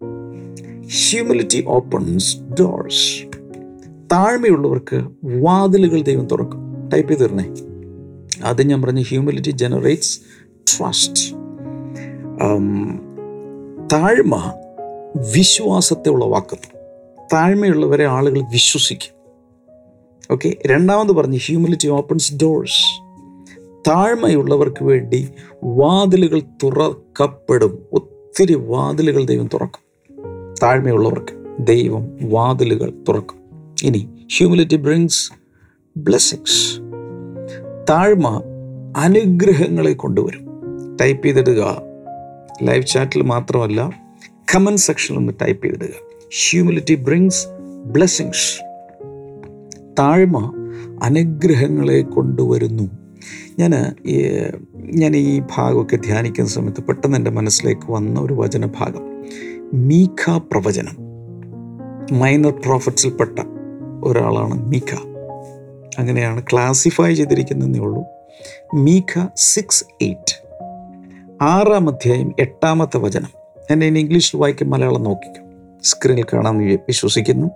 ഹ്യൂമിലിറ്റി 0.92 1.64
ഓപ്പൺസ് 1.66 2.37
ഡോർസ് 2.61 3.23
താഴ്മയുള്ളവർക്ക് 4.12 5.04
വാതിലുകൾ 5.25 6.00
ദൈവം 6.02 6.26
തുറക്കും. 6.26 6.88
ടൈപ്പ് 6.88 7.12
ചെയ്ത് 7.12 7.25
തരണേ. 7.25 7.44
ആദ്യം 8.44 8.66
ഞാൻ 8.66 8.82
പറഞ്ഞ 8.82 9.02
ഹ്യൂമിലിറ്റി 9.02 9.50
ജനറേറ്റ്സ് 9.50 10.20
ട്രസ്റ്റ് 10.54 11.35
താഴ്മ 13.92 14.54
വിശ്വാസത്തെ 15.37 16.09
ഉളവാക്കുന്നു. 16.09 16.78
താഴ്മയുള്ളവരെ 17.32 18.06
ആളുകൾ 18.06 18.40
വിശ്വസിക്കും. 18.52 19.14
ഓക്കെ 20.30 20.56
രണ്ടാമത് 20.66 21.12
പറഞ്ഞ് 21.12 21.38
ഹ്യൂമിലിറ്റി 21.38 21.88
ഓപ്പൺസ് 21.88 22.35
ഡോഴ്സ് 22.35 23.02
താഴ്മയുള്ളവർക്ക് 23.90 24.85
വേണ്ടി 24.85 25.28
വാതിലുകൾ 25.64 26.40
തുറക്കപ്പെടും. 26.62 27.87
ഒത്തിരി 27.92 28.54
വാതിലുകൾ 28.54 29.25
ദൈവം 29.25 29.47
തുറക്കും. 29.47 29.89
താഴ്മയുള്ളവർക്ക് 30.62 31.35
ദൈവം 31.61 32.17
വാതിലുകൾ 32.23 32.93
തുറക്കും. 33.09 33.38
ഇനി 33.83 34.09
ഹ്യൂമിലിറ്റി 34.38 34.76
ബ്രിങ്സ് 34.76 35.33
ബ്ലെസ്സിങ്സ് 35.97 36.81
താഴ്മ 37.90 38.43
അനുഗ്രഹങ്ങളെ 38.97 39.93
കൊണ്ടുവരും. 39.93 40.50
ടൈപ്പ് 41.00 41.26
ചെയ്തിടുക 41.26 41.83
ലൈവ് 42.62 42.87
ചാറ്റിൽ 42.87 43.23
മാത്രമല്ല 43.23 43.90
കമന്റ് 44.55 44.81
സെക്ഷനിൽ 44.81 45.19
ഒന്ന് 45.19 45.33
ടൈപ്പ് 45.43 45.64
ചെയ്തിടുക 45.64 45.95
ഹ്യൂമിലിറ്റി 46.50 46.95
ബ്രിങ്സ് 46.95 47.47
ബ്ലെസ്സിങ്സ് 47.87 48.61
താഴ്മ 49.99 50.55
അനുഗ്രഹങ്ങളെ 51.02 52.02
കൊണ്ടുവരുന്നു. 52.02 52.90
ഞാൻ 53.59 53.95
ഞാൻ 54.79 55.17
ഈ 55.17 55.43
ഭാഗമൊക്കെ 55.57 55.97
ധ്യാനിക്കുന്ന 55.97 56.50
സമയത്ത് 56.50 56.85
പെട്ടെന്ന് 56.85 57.17
എന്റെ 57.17 57.31
മനസ്സിലേക്ക് 57.31 57.93
വന്ന 57.93 58.21
ഒരു 58.21 58.35
വചനഭാഗം. 58.35 59.25
മീഖ 59.74 60.38
പ്രവചനം. 60.38 60.96
മൈനർ 62.18 62.50
പ്രോഫിറ്റ്സിൽപ്പെട്ട 62.50 63.38
ഒരാളാണ് 64.04 64.66
മീഖ. 64.66 64.94
അങ്ങനെയാണ് 65.98 66.42
ക്ലാസിഫൈ 66.52 67.14
ചെയ്തിരിക്കുന്നതേ 67.14 67.80
ഉള്ളൂ. 67.80 68.04
മീഖ 68.74 69.26
സിക്സ് 69.36 69.84
എയ്റ്റ് 70.02 70.48
ആറാം 71.42 71.88
അധ്യായം 71.88 72.32
എട്ടാമത്തെ 72.38 72.98
വചനം. 72.98 73.28
എന്നെ 73.70 73.86
ഇനി 73.86 73.98
ഇംഗ്ലീഷിൽ 73.98 74.38
വായിക്കും 74.38 74.70
മലയാളം 74.70 75.02
നോക്കിക്കും. 75.02 75.44
സ്ക്രീനിൽ 75.84 76.24
കാണാമെന്ന് 76.24 76.64
വിശ്വസിക്കുന്നു. 76.64 77.46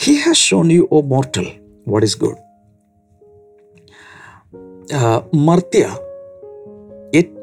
He 0.00 0.12
has 0.12 0.38
shown 0.38 0.72
you 0.72 0.88
O 0.92 1.00
mortal 1.00 1.46
what 1.88 2.06
is 2.06 2.20
good 2.20 2.46
മർത്യ 5.34 5.88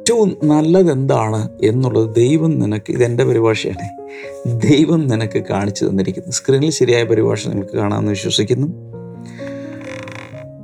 ഏറ്റവും 0.04 0.38
നല്ലത് 0.44 0.92
എന്താണ് 0.92 1.50
എന്നുള്ളത് 1.64 2.16
ദൈവം 2.16 2.60
നിനക്ക് 2.60 2.92
ഇതെന്റെ 2.92 3.24
പരിഭാഷയാണ്. 3.24 4.08
ദൈവം 4.62 5.08
നിനക്ക് 5.08 5.40
കാണിച്ചു 5.40 5.86
തന്നിരിക്കുന്നു. 5.86 6.32
സ്ക്രീനിൽ 6.32 6.70
ശരിയായ 6.70 7.04
പരിഭാഷ 7.04 7.48
നിങ്ങൾക്ക് 7.48 7.78
കാണാമെന്ന് 7.78 8.10
വിശ്വസിക്കുന്നു. 8.10 8.68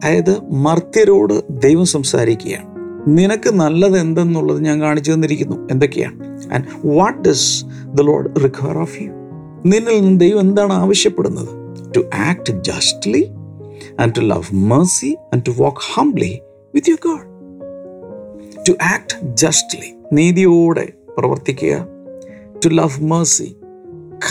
അതായത് 0.04 0.42
മർത്യരോട് 0.52 1.44
ദൈവം 1.50 1.86
സംസാരിക്കുകയാണ്. 1.86 2.68
നിനക്ക് 3.08 3.50
നല്ലത് 3.50 4.00
എന്തെന്നുള്ളത് 4.00 4.66
ഞാൻ 4.66 4.82
കാണിച്ചു 4.82 5.12
തന്നിരിക്കുന്നു. 5.12 5.68
എന്തൊക്കെയാണ്? 5.72 6.42
And 6.54 6.88
what 6.88 7.30
does 7.30 7.66
the 7.86 8.02
Lord 8.02 8.44
require 8.44 8.78
of 8.78 9.02
you 9.02 9.10
നിന്നിൽ 9.66 10.02
നിന്ന് 10.02 10.20
ദൈവം 10.20 10.40
എന്താണ് 10.40 10.74
ആവശ്യപ്പെടുന്നത്? 10.74 11.50
To 11.96 12.10
act 12.16 12.64
justly 12.64 13.30
and 14.00 14.16
to 14.16 14.20
love 14.20 14.56
mercy 14.56 15.18
and 15.34 15.46
to 15.48 15.52
walk 15.52 15.78
humbly 15.94 16.40
with 16.76 16.90
you 16.90 16.96
God 17.08 17.29
to 18.70 18.74
act 18.74 19.36
justly 19.36 19.94
നീതിയോടെ 20.14 20.94
പ്രവർത്തിക്കുക 21.18 21.88
ടു 22.66 22.70
ലവ് 22.70 23.04
മേഴ്സി 23.04 23.56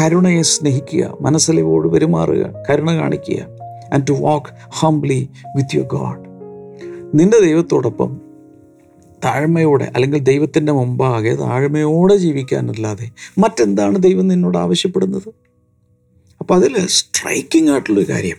കരുണയെ 0.00 0.42
സ്നേഹിക്കുക 0.42 1.16
മനസ്സലിവോട് 1.20 1.88
പെരുമാറുക 1.88 2.54
കരുണ 2.70 2.94
കാണിക്കുക 2.94 3.42
and 3.92 4.06
to 4.08 4.12
walk 4.12 4.46
humbly 4.68 5.28
with 5.56 5.76
your 5.76 5.86
God 5.86 6.24
നിന്റെ 7.14 7.40
ദൈവത്തോടൊപ്പം 7.40 8.20
താഴ്മയോടെ 9.24 9.92
അല്ലെങ്കിൽ 9.94 10.18
ദൈവത്തിന്റെ 10.18 10.72
മുമ്പാകെ 10.72 11.34
താഴ്മയോടെ 11.34 12.16
ജീവിക്കാനല്ലാതെ 12.16 13.10
മറ്റെന്താണ് 13.38 13.98
ദൈവം 13.98 14.28
നിന്നോട് 14.28 14.58
ആവശ്യപ്പെടുന്നത്? 14.58 15.28
അപ്പം 16.40 16.56
അതിൽ 16.56 16.86
സ്ട്രൈക്കിംഗ് 16.86 17.70
ആയിട്ടുള്ളൊരു 17.70 18.12
കാര്യം 18.12 18.36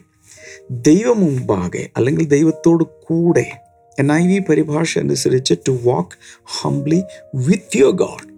ദൈവം 0.71 1.19
മുമ്പാകെ 1.19 1.89
അല്ലെങ്കിൽ 1.97 2.27
ദൈവത്തോട് 2.27 2.83
കൂടെ 3.07 3.68
എൻ 3.99 4.11
ഐ 4.11 4.27
വി 4.27 4.39
പരിഭാഷ 4.39 4.99
അനുസരിച്ച് 4.99 5.53
to 5.67 5.71
walk 5.71 6.17
humbly 6.45 7.03
with 7.35 7.77
your 7.77 7.91
God 7.91 8.29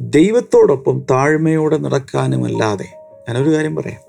ദൈവത്തോടൊപ്പം 0.00 1.06
താഴ്മയോടെ 1.10 1.76
നടക്കാനുമല്ലാതെ 1.76 2.86
ഞാനൊരു 3.28 3.50
കാര്യം 3.50 3.76
പറയാം. 3.76 4.00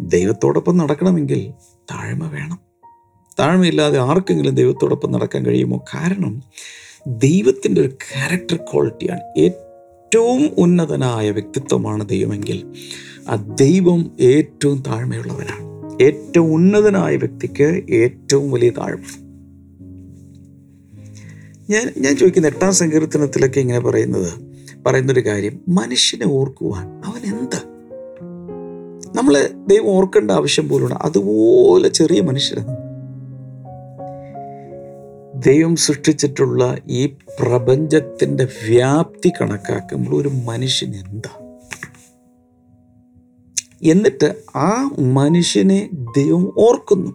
ദൈവത്തോടൊപ്പം 0.00 0.76
നടക്കണമെങ്കിൽ 0.76 1.50
താഴ്മ 1.90 2.28
വേണം. 2.28 2.58
താഴ്മയില്ലാതെ 3.40 3.98
ആർക്കെങ്കിലും 3.98 4.54
ദൈവത്തോടൊപ്പം 4.54 5.12
നടക്കാൻ 5.12 5.46
കഴിയുമോ? 5.46 5.84
കാരണം 5.94 6.42
ദൈവത്തിന്റെ 7.06 7.80
ഒരു 7.80 7.88
ക്യാരക്ടർ 7.88 8.56
ക്വാളിറ്റിയാണ് 8.56 9.20
ഏറ്റവും 9.38 10.50
ഉന്നതനായ 10.58 11.30
വ്യക്തിത്വമാണ് 11.30 12.08
ദൈവമെങ്കിൽ 12.08 12.72
ആ 13.28 13.34
ദൈവം 13.34 14.10
ഏറ്റവും 14.20 14.82
താഴ്മയുള്ളവനാണ്. 14.86 15.74
ഏറ്റവും 16.02 16.54
ഉന്നതനായ 16.54 17.16
വ്യക്തിക്ക് 17.16 17.82
ഏറ്റവും 17.90 18.50
വലിയ 18.50 18.70
താഴ്മ. 18.70 19.23
ഞാൻ 21.70 21.94
ഞാൻ 21.98 22.16
ചോദിക്കുന്ന 22.16 22.46
എട്ടാം 22.46 22.72
സങ്കീർത്തനത്തിലൊക്കെ 22.72 23.60
ഇങ്ങനെ 23.60 23.80
പറയുന്നത് 23.80 24.32
പറയുന്നൊരു 24.86 25.20
കാര്യം 25.20 25.60
മനുഷ്യനെ 25.68 26.28
ഓർക്കുവാൻ 26.28 26.88
അവൻ 26.88 27.38
എന്താ? 27.38 27.60
നമ്മൾ 29.14 29.50
ദൈവം 29.66 29.86
ഓർക്കേണ്ട 29.86 30.30
ആവശ്യം 30.30 30.68
പോലുണ്ട്. 30.68 30.94
അതുപോലെ 30.94 31.88
ചെറിയ 31.88 32.20
മനുഷ്യരാണ് 32.20 32.76
ദൈവം 35.42 35.76
സൃഷ്ടിച്ചിട്ടുള്ള 35.76 36.76
ഈ 36.88 37.06
പ്രപഞ്ചത്തിന്റെ 37.06 38.44
വ്യാപ്തി 38.44 39.32
കണക്കാക്കുമ്പോൾ 39.40 40.22
ഒരു 40.22 40.28
മനുഷ്യൻ 40.28 40.94
എന്താ? 40.94 41.56
എന്നിട്ട് 43.82 44.34
ആ 44.56 44.90
മനുഷ്യനെ 44.98 45.90
ദൈവം 46.16 46.52
ഓർക്കുന്നു 46.58 47.10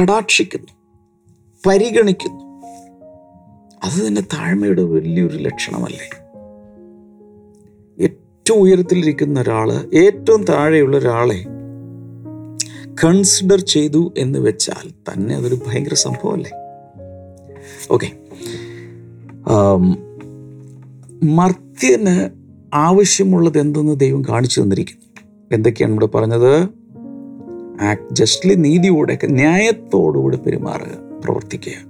കടാക്ഷിക്കുന്നു 0.00 0.72
പരിഗണിക്കുന്നു. 1.66 2.49
അത് 3.84 4.06
തന്നെ 4.06 4.20
താഴ്മയുടെ 4.20 4.82
വലിയൊരു 4.82 5.36
ലക്ഷണമല്ലേ? 5.36 6.08
ഏറ്റവും 7.98 8.60
ഉയരത്തിലിരിക്കുന്ന 8.60 9.40
ഒരാൾ 9.40 9.72
ഏറ്റവും 9.94 10.44
താഴെയുള്ള 10.44 10.96
ഒരാളെ 10.96 11.44
കൺസിഡർ 13.04 13.60
ചെയ്തു 13.60 14.12
എന്ന് 14.18 14.38
വെച്ചാൽ 14.38 14.90
തന്നെ 14.90 15.34
അതൊരു 15.34 15.58
ഭയങ്കര 15.66 15.94
സംഭവമല്ലേ? 15.94 16.50
ഓക്കെ 17.90 18.10
മർത്യന് 21.24 22.30
ആവശ്യമുള്ളത് 22.74 23.58
എന്തെന്ന് 23.58 24.00
ദൈവം 24.00 24.22
കാണിച്ചു 24.28 24.60
തന്നിരിക്കുന്നു. 24.60 25.06
എന്തൊക്കെയാണ് 25.52 25.92
ഇവിടെ 25.92 26.06
പറഞ്ഞത്? 26.06 26.68
ആക്ട് 27.80 28.14
ജസ്റ്റ്ലി 28.14 28.54
നീതിയോടെ 28.54 29.18
ന്യായത്തോടുകൂടി 29.24 30.36
പെരുമാറുക 30.36 30.96
പ്രവർത്തിക്കുക. 31.24 31.89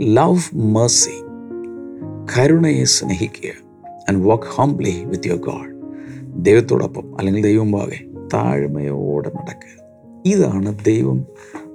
ലവ് 0.00 0.56
മേഴ്സി 0.56 1.22
കരുണയെ 2.36 2.84
സ്നേഹിക്കുക 2.84 3.50
and 4.08 4.26
work 4.26 4.44
humbly 4.44 5.04
with 5.04 5.28
your 5.28 5.38
God 5.38 5.74
ദൈവത്തോടൊപ്പം 6.44 7.18
അല്ലെങ്കിൽ 7.18 7.42
ദൈവം 7.42 7.72
പാകെ 7.72 8.04
താഴ്മയോടെ 8.34 9.28
നടക്കുക. 9.28 9.84
ഇതാണ് 10.26 10.84
ദൈവം 10.84 11.24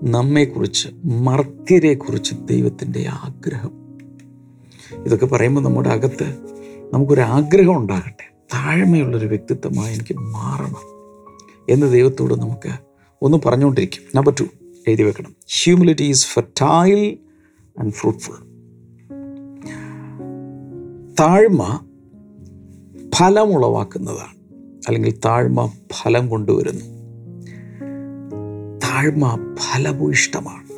നമ്മെക്കുറിച്ച് 0.03 0.87
മർത്യരെക്കുറിച്ച് 1.05 2.35
ദൈവത്തിന്റെ 2.45 3.05
ആഗ്രഹം. 3.09 3.71
ഇതൊക്കെ 5.05 5.25
പറയുമ്പോൾ 5.25 5.61
നമ്മുടെ 5.61 5.89
അകത്ത് 5.89 6.35
നമുക്കൊരു 6.93 7.21
ആഗ്രഹം 7.21 7.77
ഉണ്ടാകട്ടെ. 7.77 8.33
താഴ്മയുള്ളൊരു 8.53 9.27
വ്യക്തിത്വമായി 9.27 9.93
എനിക്ക് 9.95 10.15
മാറണം 10.17 10.99
എന്ന് 11.69 11.93
ദൈവത്തോട് 11.93 12.33
നമുക്ക് 12.33 12.69
ഒന്ന് 13.21 13.37
പറഞ്ഞുകൊണ്ടിരിക്കും. 13.45 14.03
നമ്പർ 14.15 14.33
ടു 14.39 14.43
എഴുതി 14.87 15.03
വെക്കണം. 15.03 15.35
Humility 15.63 16.03
is 16.03 16.27
fertile 16.27 17.17
and 17.79 17.93
fruitful 17.93 18.49
താഴ്മ 21.19 21.79
ഫലമുളവാക്കുന്നതാണ് 23.15 24.39
അല്ലെങ്കിൽ 24.87 25.19
താഴ്മ 25.25 25.71
ഫലം 26.01 26.29
കൊണ്ടുവരുന്നു. 26.29 26.85
താഴ്മ 28.77 29.55
ഫലഭൂയിഷ്ടമാണ് 29.55 30.69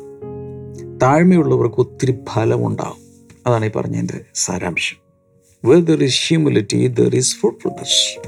താഴ്മയുള്ളവർക്ക് 1.00 1.76
ഒത്തിരി 1.76 2.18
ഫലമുണ്ടാകും. 2.32 3.02
അതാണ് 3.46 3.66
ഈ 3.66 3.70
പറഞ്ഞതിന്റെ 3.70 4.20
സാരാംശം. 4.34 4.96
Where 5.64 5.84
there 5.84 6.04
is 6.04 6.28
humility 6.28 6.94
fruitfulness 7.20 8.20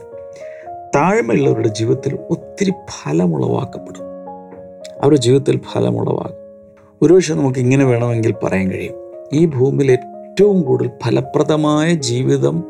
താഴ്മയുള്ളവരുടെ 0.97 1.69
ജീവിതത്തിൽ 1.69 2.19
ഒത്തിരി 2.31 2.71
ഫലമുളവാക്കപ്പെടും 2.71 4.03
അവരുടെ 5.03 5.17
ജീവിതത്തിൽ 5.17 5.61
ഫലമുളവാകും 5.73 6.44
ഒരുപക്ഷെ 7.05 7.35
നമുക്ക് 7.35 7.59
ഇങ്ങനെ 7.59 7.85
വേണമെങ്കിൽ 7.85 8.35
പറയാൻ 8.45 8.73
കഴിയും. 8.73 8.95
ഈ 9.33 9.47
ഭൂമിയിൽ 9.47 9.93
ഏറ്റവും 9.93 10.63
കൂടുതൽ 10.63 10.91
ഫലപ്രദമായ 11.05 11.95
ജീവിതം 11.95 12.65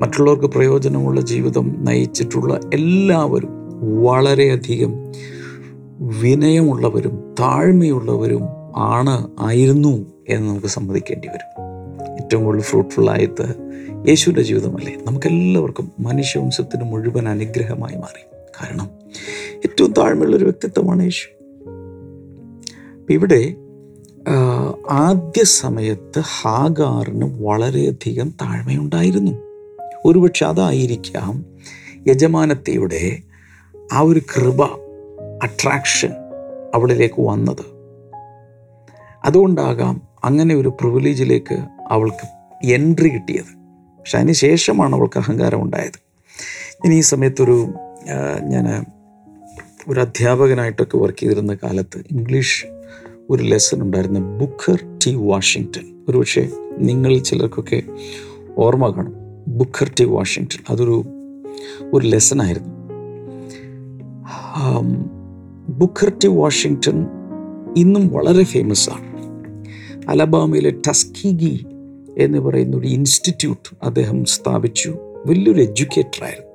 മറ്റുള്ളവർക്ക് 0.00 0.46
പ്രയോജനമുള്ള 0.46 1.20
ജീവിതം 1.20 1.76
നയിച്ചിട്ടുള്ള 1.78 2.60
എല്ലാവരും 2.74 3.48
വളരെയധികം 4.02 4.94
വിനയമുള്ളവരും 6.00 7.34
താഴ്മയുള്ളവരും 7.40 8.42
ആണ് 8.76 9.28
ആയിരുന്നു 9.40 10.06
എന്ന് 10.28 10.48
നമുക്ക് 10.48 10.66
സമ്മതിക്കേണ്ടി 10.66 11.28
വരും. 11.28 11.62
ഏറ്റവും 12.14 12.44
കൂടുതൽ 12.44 12.62
ഫ്രൂട്ട്ഫുൾ 12.62 13.10
ആയത് 13.10 13.54
യേശുവിന്റെ 14.08 14.42
ജീവിതമല്ലേ? 14.42 14.96
നമുക്കെല്ലാവർക്കും 15.06 15.92
മനുഷ്യവംശത്തിന് 15.98 16.84
മുഴുവൻ 16.84 17.28
അനുഗ്രഹമായി 17.28 17.96
മാറി. 17.96 18.36
കാരണം 18.62 18.90
ഏറ്റവും 19.56 19.92
താഴ്മയുള്ളൊരു 19.92 20.44
വ്യക്തിത്വമാണ് 20.44 21.02
യേശു. 21.02 21.41
ഇവിടെ 23.12 23.54
ആദ്യ 24.90 25.44
സമയത്ത് 25.44 26.20
ഹാഗാറിന് 26.40 27.26
വളരെയധികം 27.46 28.28
താഴ്മയുണ്ടായിരുന്നു. 28.42 29.32
ഒരുപക്ഷെ 30.04 30.44
അതായിരിക്കാം 30.46 31.44
യജമാനത്തിയുടെ 32.08 33.02
ആ 33.92 34.00
ഒരു 34.00 34.20
കൃപ 34.36 34.62
അട്രാക്ഷൻ 35.42 36.12
അവളിലേക്ക് 36.74 37.20
വന്നത്. 37.20 37.64
അതുകൊണ്ടാകാം 39.24 40.02
അങ്ങനെ 40.24 40.54
ഒരു 40.54 40.68
പ്രിവിലേജിലേക്ക് 40.68 41.56
അവൾക്ക് 41.90 42.26
എൻട്രി 42.66 43.08
കിട്ടിയത്. 43.08 43.52
പക്ഷെ 43.98 44.18
അതിന് 44.18 44.32
ശേഷമാണ് 44.32 44.94
അവൾക്ക് 44.96 45.18
അഹങ്കാരം 45.18 45.62
ഉണ്ടായത്. 45.62 45.98
ഇനി 46.84 46.94
ഈ 46.94 47.00
സമയത്തൊരു 47.00 47.56
ഞാൻ 48.48 48.66
ഒരു 49.88 50.00
അധ്യാപകനായിട്ടൊക്കെ 50.00 50.96
വർക്ക് 50.98 51.18
ചെയ്തിരുന്ന 51.18 51.54
കാലത്ത് 51.54 51.98
ഇംഗ്ലീഷ് 52.10 52.66
ഒരു 53.30 53.42
ലെസൺ 53.42 53.82
ഉണ്ടായിരുന്ന. 53.82 54.38
ബുക്കർ 54.38 54.98
ടി 55.06 55.14
വാഷിങ്ടൺ 55.14 56.04
ഒരുപക്ഷെ 56.08 56.50
നിങ്ങൾ 56.78 57.18
ചിലർക്കൊക്കെ 57.18 57.82
ഓർമ്മ 58.58 58.88
കാണും. 58.88 59.14
ബുക്കർ 59.48 59.92
ടി 60.00 60.04
വാഷിങ്ടൺ 60.04 60.64
അതൊരു 60.70 61.04
ഒരു 61.92 62.06
ലെസണായിരുന്നു 62.06 62.82
ബുക്കർ 65.68 66.12
ടി 66.24 66.28
വാഷിങ്ടൺ 66.28 67.06
ഇന്നും 67.76 68.08
വളരെ 68.08 68.44
ഫേമസ് 68.44 68.90
ആണ്. 68.90 69.12
അലബാമയിലെ 70.08 70.70
ടസ്കിഗി 70.70 71.66
എന്ന് 72.18 72.38
പറയുന്ന 72.38 72.76
ഒരു 72.76 72.86
ഇൻസ്റ്റിറ്റ്യൂട്ട് 72.86 73.76
അദ്ദേഹം 73.82 74.24
സ്ഥാപിച്ചു. 74.24 74.94
വലിയൊരു 75.26 75.60
എഡ്യൂക്കേറ്ററായിരുന്നു 75.60 76.52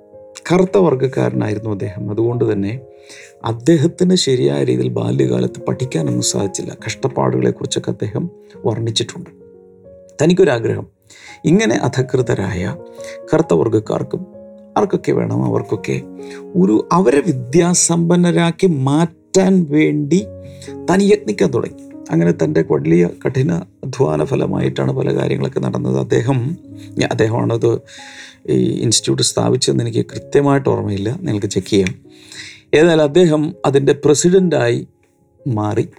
കറുത്ത 0.51 0.77
വർഗക്കാരനായിരുന്നു 0.77 1.69
അദ്ദേഹം. 1.69 2.11
അതുകൊണ്ട് 2.11 2.53
തന്നെ 2.53 2.79
അദ്ദേഹത്തിന് 3.45 4.15
ശരിയായ 4.15 4.63
രീതിയിൽ 4.63 4.87
ബാല്യകാലത്ത് 4.87 5.59
പഠിക്കാനൊന്നും 5.59 6.21
സാധിച്ചില്ല. 6.21 6.77
കഷ്ടപ്പാടുകളെക്കുറിച്ചൊക്കെ 6.85 7.91
അദ്ദേഹം 7.91 8.29
വർണിച്ചിട്ടുണ്ട്. 8.65 9.29
തനിക്കൊരാഗ്രഹം. 10.21 10.87
ഇങ്ങനെ 11.45 11.75
അധകൃതരായ 11.75 12.75
കറുത്തവർഗക്കാർക്കും 13.33 14.25
ആർക്കൊക്കെ 14.77 15.11
വേണം. 15.11 15.43
അവർക്കൊക്കെ 15.43 16.01
ഒരു 16.55 16.89
അവരെ 16.91 17.19
വിദ്യാസമ്പന്നരാക്കി 17.19 18.67
മാറ്റാൻ 18.67 19.65
വേണ്ടി 19.69 20.25
താൻ 20.89 21.01
യത്നിക്കാൻ 21.01 21.49
തുടങ്ങി. 21.49 21.87
അങ്ങനെ 22.11 22.31
തന്റെ 22.31 22.65
വലിയ 22.71 23.09
കഠിന 23.25 23.53
അധ്വാന 23.53 24.23
ഫലമായിട്ടാണ് 24.23 24.91
പല 24.91 25.15
കാര്യങ്ങളൊക്കെ 25.15 25.59
നടന്നത്. 25.59 25.99
അദ്ദേഹം 25.99 26.57
അദ്ദേഹമാണത് 27.11 27.79
ഈ 28.49 28.81
ഇൻസ്റ്റിറ്റ്യൂട്ട് 28.81 29.23
സ്ഥാപിച്ചതെന്ന് 29.23 29.83
എനിക്ക് 29.83 30.05
കൃത്യമായിട്ട് 30.05 30.69
ഓർമ്മയില്ല. 30.69 31.17
നിങ്ങൾക്ക് 31.21 31.47
ചെക്ക് 31.47 31.67
ചെയ്യാം. 31.67 32.06
ഏതായാലും 32.73 33.03
അദ്ദേഹം 33.03 33.55
അതിന്റെ 33.65 33.93
പ്രസിഡന്റായി 33.93 34.87
മാറി. 35.47 35.89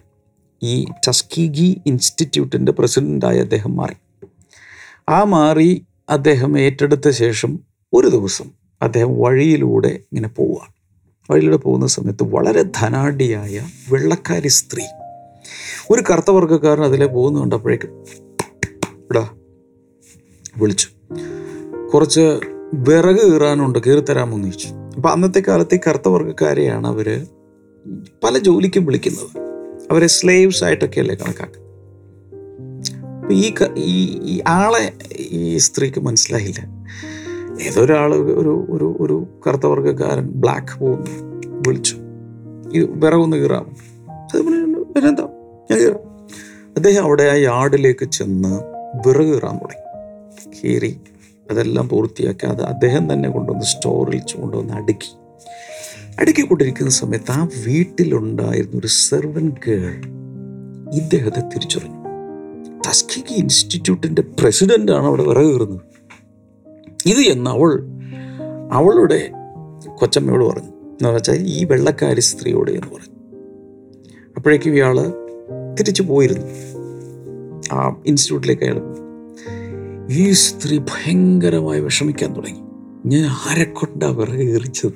ഈ 0.62 0.87
ടസ്കിഗി 1.08 1.80
ഇൻസ്റ്റിറ്റ്യൂട്ടിന്റെ 1.87 2.72
പ്രസിഡന്റായി 2.72 3.38
അദ്ദേഹം 3.38 3.76
മാറി. 3.76 4.26
ആ 5.08 5.25
മാറി 5.25 5.87
അദ്ദേഹം 6.08 6.58
ഏറ്റെടുത്ത 6.58 7.10
ശേഷം 7.10 7.60
ഒരു 7.92 8.06
ദിവസം 8.06 8.44
അദ്ദേഹം 8.82 9.20
വഴിയിലൂടെ 9.20 9.88
ഇങ്ങനെ 9.88 10.28
പോവുകയാണ്. 10.28 10.72
വഴിയിലൂടെ 11.30 11.56
പോകുന്ന 11.56 11.87
സമയത്ത് 11.87 12.22
വളരെ 12.22 12.62
ധനാഢ്യയായ 12.62 13.68
വെള്ളക്കാരി 13.92 14.48
സ്ത്രീ. 14.48 14.84
ഒരു 15.90 16.02
കറുത്ത 16.10 16.30
വർഗക്കാരൻ 16.30 16.84
അതിലെ 16.84 17.06
പോകുന്നു 17.06 17.40
കണ്ടപ്പോഴേക്കും 17.40 18.04
ഇടാ 19.10 19.28
വിളിച്ചു. 20.56 20.88
കുറച്ച് 21.94 22.40
വിറക് 22.75 23.32
കീറാനുണ്ട് 23.32 23.78
കീറിത്തരാമെന്ന് 23.78 24.44
ചോദിച്ചു. 24.44 24.88
അപ്പം 24.99 25.11
അന്നത്തെ 25.11 25.43
കാലത്ത് 25.49 25.75
ഈ 25.75 25.78
കറുത്ത 25.87 26.09
വർഗക്കാരെയാണ് 26.09 26.87
അവർ 26.87 27.26
പല 28.25 28.38
ജോലിക്കും 28.38 28.85
വിളിക്കുന്നത്. 28.85 29.40
അവരെ 29.90 30.07
സ്ലേവ്സ് 30.07 30.64
ആയിട്ടൊക്കെയല്ലേ 30.64 31.14
കണക്കാക്കുക 31.14 31.62
അപ്പം 33.21 33.35
ഈ 33.76 34.19
ഈ 34.23 34.43
ആളെ 34.47 34.93
ഈ 35.17 35.57
സ്ത്രീക്ക് 35.57 36.00
മനസ്സിലായില്ല. 36.00 36.67
ഏതോ 37.62 37.81
ഒരാൾ 37.81 38.14
ഒരു 38.14 38.67
ഒരു 38.71 38.97
ഒരു 39.00 39.26
കറുത്ത 39.47 39.67
വർഗക്കാരൻ 39.67 40.26
ബ്ലാക്ക് 40.26 40.81
പോകുന്നു 40.81 41.11
വിളിച്ചു 41.67 41.97
ഈ 42.73 42.87
വിറകൊന്ന് 42.90 43.37
കീറാം. 43.37 43.76
അതുപോലെ 44.11 44.57
ഞാൻ 44.57 45.14
കീറാം. 45.14 45.99
അദ്ദേഹം 46.76 47.05
അവിടെ 47.05 47.23
ആ 47.23 47.35
യാർഡിലേക്ക് 47.35 48.11
ചെന്ന് 48.11 48.61
വിറക് 49.07 49.26
കീറാൻ 49.26 49.57
തുടങ്ങി. 49.57 49.88
കീറി 50.64 51.00
അതെല്ലാം 51.50 51.88
പൂർത്തിയാക്കി 51.88 52.47
അത് 52.47 52.62
അദ്ദേഹം 52.62 53.12
തന്നെ 53.12 53.28
കൊണ്ടുവന്ന് 53.31 53.64
സ്റ്റോറിൽ 53.64 54.19
കൊണ്ടുവന്ന് 54.19 54.75
അടുക്കി. 54.75 55.17
അടുക്കിക്കൊണ്ടിരിക്കുന്ന 56.21 56.90
സമയത്ത് 56.90 57.31
ആ 57.31 57.49
വീട്ടിലുണ്ടായിരുന്ന 57.67 58.78
ഒരു 58.78 58.87
സെർവൻ 58.87 59.49
ഗേൾ 59.67 60.02
ഇദ്ദേഹത്തെ 60.95 61.40
തിരിച്ചറിഞ്ഞു. 61.40 61.99
ടസ്കിക്ക് 62.88 63.35
ഇൻസ്റ്റിറ്റ്യൂട്ടിന്റെ 63.35 64.23
പ്രസിഡന്റാണ് 64.23 65.07
അവിടെ 65.07 65.23
വിറക് 65.23 65.47
കയറുന്നത് 65.47 65.81
ഇത് 67.07 67.19
എന്ന് 67.19 67.50
അവൾ 67.50 67.85
അവളുടെ 68.73 69.31
കൊച്ചമ്മയോട് 69.99 70.45
പറഞ്ഞു. 70.45 70.69
എന്ന് 70.69 71.09
വെച്ചാൽ 71.09 71.35
ഈ 71.35 71.64
വെള്ളക്കാരി 71.64 72.21
സ്ത്രീയോട് 72.21 72.71
എന്ന് 72.71 72.87
പറഞ്ഞു. 72.87 73.19
അപ്പോഴേക്കും 74.37 74.75
ഇയാൾ 74.75 75.12
തിരിച്ചു 75.81 76.02
പോയിരുന്നു. 76.02 76.47
ആ 77.73 78.02
ഇൻസ്റ്റിറ്റ്യൂട്ടിലേക്ക് 78.07 78.62
അയാൾ. 78.62 79.07
ഈ 80.10 80.32
സ്ത്രീ 80.32 80.78
ഭയങ്കരമായി 80.78 81.80
വിഷമിക്കാൻ 81.80 82.36
തുടങ്ങി. 82.36 82.60
ഞാൻ 83.06 83.26
ആരെ 83.26 83.64
കൊണ്ടാ 83.64 84.10
വിറക് 84.10 84.40
എറിച്ചത്. 84.40 84.92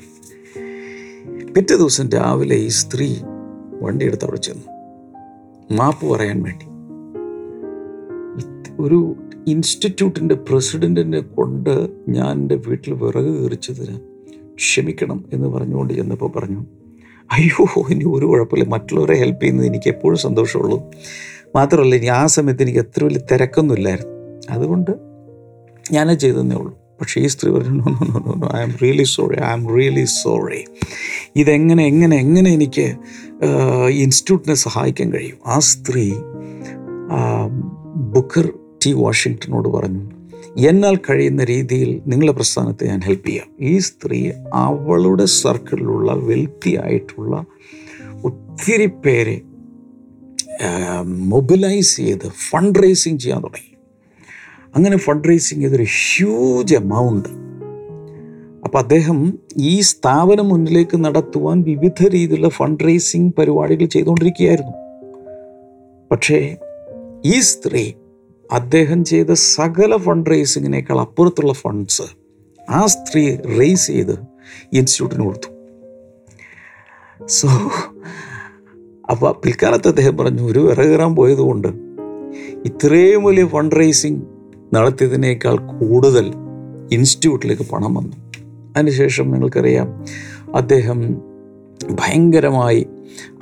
പിറ്റേ 1.55 1.77
ദിവസം 1.77 2.11
രാവിലെ 2.11 2.57
ഈ 2.57 2.69
സ്ത്രീ 2.69 3.17
വണ്ടിയെടുത്ത് 3.81 4.25
അവിടെ 4.25 4.39
ചെന്നു. 4.39 4.65
മാപ്പ് 5.75 6.07
പറയാൻ 6.07 6.43
വേണ്ടി. 6.43 6.67
ഒരു 8.83 9.17
ഇൻസ്റ്റിറ്റ്യൂട്ടിന്റെ 9.47 10.35
പ്രസിഡന്റിനെ 10.35 11.21
കൊണ്ട് 11.21 11.89
ഞാൻ 12.09 12.31
എന്റെ 12.31 12.55
വീട്ടിൽ 12.55 12.93
വിറക് 12.93 13.45
എറിച്ചതിന് 13.45 13.99
ക്ഷമിക്കണം 14.57 15.25
എന്ന് 15.33 15.49
പറഞ്ഞുകൊണ്ട് 15.49 15.95
ചെന്നപ്പോൾ 15.95 16.31
പറഞ്ഞു 16.31 16.67
അയ്യോ 17.33 17.85
ഇനി 17.91 18.05
ഒരു 18.05 18.27
കുഴപ്പമില്ല. 18.27 18.69
മറ്റുള്ളവരെ 18.69 19.15
ഹെൽപ്പ് 19.15 19.43
ചെയ്യുന്നത് 19.43 19.67
എനിക്ക് 19.67 19.89
എപ്പോഴും 19.89 20.19
സന്തോഷമുള്ളൂ. 20.19 20.91
മാത്രമല്ല 21.57 21.95
ഇനി 21.95 22.07
ആ 22.07 22.27
സമയത്ത് 22.27 22.63
എനിക്ക് 22.63 23.05
വലിയ 23.05 23.21
തിരക്കൊന്നുമില്ലായിരുന്നു 23.33 24.12
അതുകൊണ്ട് 24.51 24.91
ഞാനത് 25.93 26.19
ചെയ്തതന്നേ 26.19 26.57
ഉള്ളൂ. 26.57 26.79
പക്ഷേ 27.01 27.21
ഈ 27.21 27.27
സ്ത്രീ 27.27 27.51
പറഞ്ഞു 27.51 27.83
I 28.57 28.61
am 28.61 28.73
really 28.83 29.03
sorry 29.03 29.37
I 29.37 29.45
am 29.45 29.77
really 29.77 30.05
sorry 30.05 30.65
ഇതെങ്ങനെ 31.37 31.87
എങ്ങനെ 31.87 32.17
എങ്ങനെ 32.17 32.51
എനിക്ക് 32.51 32.97
ഇൻസ്റ്റിറ്റ്യൂട്ടിനെ 33.91 34.55
സഹായിക്കാൻ 34.55 35.13
കഴിയും? 35.13 35.39
ആ 35.47 35.59
സ്ത്രീ 35.59 36.13
ബുക്കർ 38.15 38.53
ടി 38.87 38.93
വാഷിങ്ടണോട് 38.93 39.69
പറഞ്ഞു 39.69 40.11
എന്നാൽ 40.69 40.97
കഴിയുന്ന 40.97 41.45
രീതിയിൽ 41.45 42.03
നിങ്ങളുടെ 42.07 42.33
പ്രസ്ഥാനത്തെ 42.33 42.87
ഞാൻ 42.87 43.01
ഹെൽപ്പ് 43.01 43.29
ചെയ്യാം. 43.29 43.47
ഈ 43.61 43.79
സ്ത്രീ 43.79 44.33
അവളുടെ 44.55 45.25
സർക്കിളിലുള്ള 45.25 46.13
വെൽത്തി 46.13 46.77
ആയിട്ടുള്ള 46.85 47.45
ഒത്തിരി 48.25 48.87
പേരെ 48.87 49.41
മൊബിലൈസ് 51.03 51.97
ചെയ്ത് 51.97 52.29
ഫണ്ട് 52.51 52.79
റേസിങ് 52.83 53.19
ചെയ്യാൻ 53.19 53.43
തുടങ്ങി. 53.43 53.72
അങ്ങനെ 54.77 54.97
ഫണ്ട് 54.99 55.29
റേസിങ് 55.29 55.63
ചെയ്തൊരു 55.63 55.83
ഹ്യൂജ് 55.83 56.75
എമൗണ്ട് 56.75 57.29
അപ്പം 58.65 58.79
അദ്ദേഹം 58.79 59.39
ഈ 59.57 59.81
സ്ഥാപനം 59.81 60.49
മുന്നിലേക്ക് 60.49 61.05
നടത്തുവാൻ 61.05 61.63
വിവിധ 61.63 62.09
രീതിയിലുള്ള 62.09 62.49
ഫണ്ട് 62.49 62.85
റേസിങ് 62.85 63.33
പരിപാടികൾ 63.39 63.85
ചെയ്തുകൊണ്ടിരിക്കുകയായിരുന്നു. 63.87 64.73
പക്ഷേ 66.11 66.57
ഈ 67.25 67.41
സ്ത്രീ 67.41 67.93
അദ്ദേഹം 68.53 69.05
ചെയ്ത 69.05 69.33
സകല 69.33 69.97
ഫണ്ട് 69.97 70.31
റേസിങ്ങിനേക്കാൾ 70.31 71.01
അപ്പുറത്തുള്ള 71.01 71.53
ഫണ്ട്സ് 71.53 72.03
ആ 72.71 72.87
സ്ത്രീ 72.87 73.37
റേസ് 73.37 73.87
ചെയ്ത് 73.87 74.13
ഇൻസ്റ്റിറ്റ്യൂട്ടിന് 74.73 75.25
കൊടുത്തു. 75.25 75.51
സോ 77.27 77.49
അപ്പോൾ 79.11 79.33
പിൽക്കാലത്ത് 79.33 79.89
അദ്ദേഹം 79.89 80.17
പറഞ്ഞു 80.17 80.43
ഒരു 80.43 80.59
വിറകേറാൻ 80.59 81.15
പോയതുകൊണ്ട് 81.15 81.69
ഇത്രയും 82.65 83.25
വലിയ 83.25 83.47
ഫണ്ട് 83.47 83.77
റേസിങ് 83.77 84.23
നടത്തിയതിനേക്കാൾ 84.75 85.57
കൂടുതൽ 85.57 86.33
ഇൻസ്റ്റിറ്റ്യൂട്ടിലേക്ക് 86.93 87.63
പണം 87.63 87.95
വന്നു. 87.95 88.17
അതിനുശേഷം 88.77 89.31
നിങ്ങൾക്കറിയാം 89.31 90.05
അദ്ദേഹം 90.55 91.15
ഭയങ്കരമായി 91.91 92.87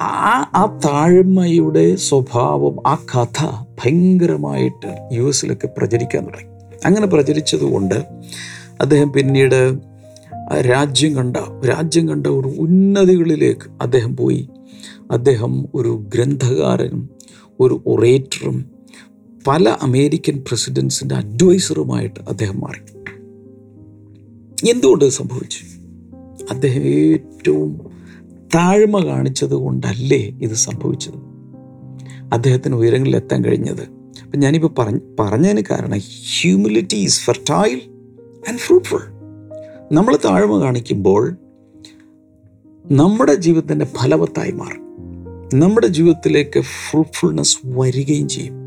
ആ 0.00 0.50
ആ 0.54 0.78
താഴ്മയുടെ 0.84 1.96
സ്വഭാവം 1.96 2.88
ആ 2.88 2.94
കഥ 2.94 3.44
ഭയങ്കരമായിട്ട് 3.84 5.08
യു 5.12 5.22
എസിലൊക്കെ 5.22 5.68
പ്രചരിക്കാൻ 5.78 6.24
തുടങ്ങി. 6.24 6.76
അങ്ങനെ 6.84 7.06
പ്രചരിച്ചതുകൊണ്ട് 7.06 7.94
അദ്ദേഹം 8.80 9.12
പിന്നീട് 9.12 9.78
രാജ്യം 10.60 11.14
കണ്ട 11.14 11.36
രാജ്യം 11.68 12.08
കണ്ട 12.08 12.26
ഒരു 12.26 12.48
ഉന്നതികളിലേക്ക് 12.58 13.82
അദ്ദേഹം 13.82 14.16
പോയി. 14.16 14.48
അദ്ദേഹം 15.10 15.68
ഒരു 15.74 16.04
ഗ്രന്ഥകാരനും 16.14 17.10
ഒരു 17.60 17.82
ഒറേറ്ററും 17.86 18.69
പല 19.46 19.68
അമേരിക്കൻ 19.68 20.44
പ്രസിഡൻസിന്റെ 20.48 21.14
അഡ്വൈസറുമായിട്ട് 21.14 22.20
അദ്ദേഹം 22.20 22.60
മാറി. 22.60 22.98
എന്തുകൊണ്ട് 24.70 25.08
സംഭവിച്ചു? 25.08 25.64
അദ്ദേഹം 26.50 26.82
ഏറ്റവും 26.82 27.80
താഴ്മ 28.54 29.06
കാണിച്ചത് 29.06 29.54
കൊണ്ടല്ലേ 29.54 30.38
ഇത് 30.42 30.54
സംഭവിച്ചത്? 30.54 31.14
അദ്ദേഹത്തിന് 32.32 32.74
ഉയരങ്ങളിൽ 32.74 33.16
എത്താൻ 33.16 33.44
കഴിഞ്ഞത്. 33.44 33.82
അപ്പം 34.22 34.40
ഞാനിപ്പോൾ 34.40 34.74
പറഞ്ഞ 34.78 34.98
പറഞ്ഞതിന് 35.20 35.62
കാരണം 35.70 35.98
humility 36.40 36.94
is 36.94 37.20
fertile 37.20 37.82
and 38.48 38.58
fruitful 38.58 39.00
നമ്മൾ 39.92 40.16
താഴ്മ 40.16 40.60
കാണിക്കുമ്പോൾ 40.60 41.36
നമ്മുടെ 42.90 43.34
ജീവിതത്തിന്റെ 43.34 43.84
ഫലവത്തായി 43.84 44.50
മാറും. 44.50 44.96
നമ്മുടെ 45.60 45.86
ജീവിതത്തിലേക്ക് 45.86 46.60
ഫ്രൂട്ട്ഫുൾനെസ് 46.60 47.58
വരികയും 47.64 48.28
ചെയ്യും. 48.28 48.59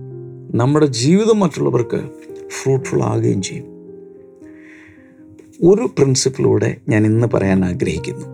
നമ്മുടെ 0.56 0.86
ജീവിതം 0.86 1.40
മറ്റുള്ളവർക്ക് 1.40 2.10
ഫ്രൂട്ട്ഫുൾ 2.48 3.04
ആകുകയും 3.04 3.42
ചെയ്യും. 3.42 3.66
ഒരു 5.64 5.86
പ്രിൻസിപ്പിലൂടെ 5.86 6.78
ഞാൻ 6.90 7.06
ഇന്ന് 7.06 7.28
പറയാൻ 7.34 7.66
ആഗ്രഹിക്കുന്നു. 7.66 8.28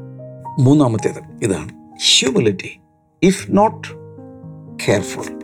മൂന്നാമത്തേത് 0.59 1.43
ഇതാണ്. 1.43 1.69
Humility 1.95 2.79
if 3.23 3.47
not 3.49 3.87
careful 4.87 5.39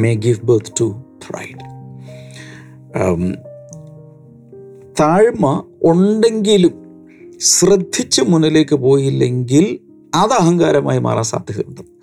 may 0.00 0.14
give 0.14 0.40
birth 0.44 0.72
to 0.80 1.04
pride 1.28 1.62
താഴ്മ 5.00 5.64
ഉണ്ടെങ്കിലും 5.82 6.72
ശ്രദ്ധിച്ച് 7.40 8.22
മുന്നിലേക്ക് 8.22 8.74
പോയില്ലെങ്കിൽ 8.74 9.78
അത് 10.14 10.32
അഹങ്കാരമായി 10.32 10.98
മാറാൻ 10.98 11.24
സാധ്യതയുണ്ട്. 11.24 11.95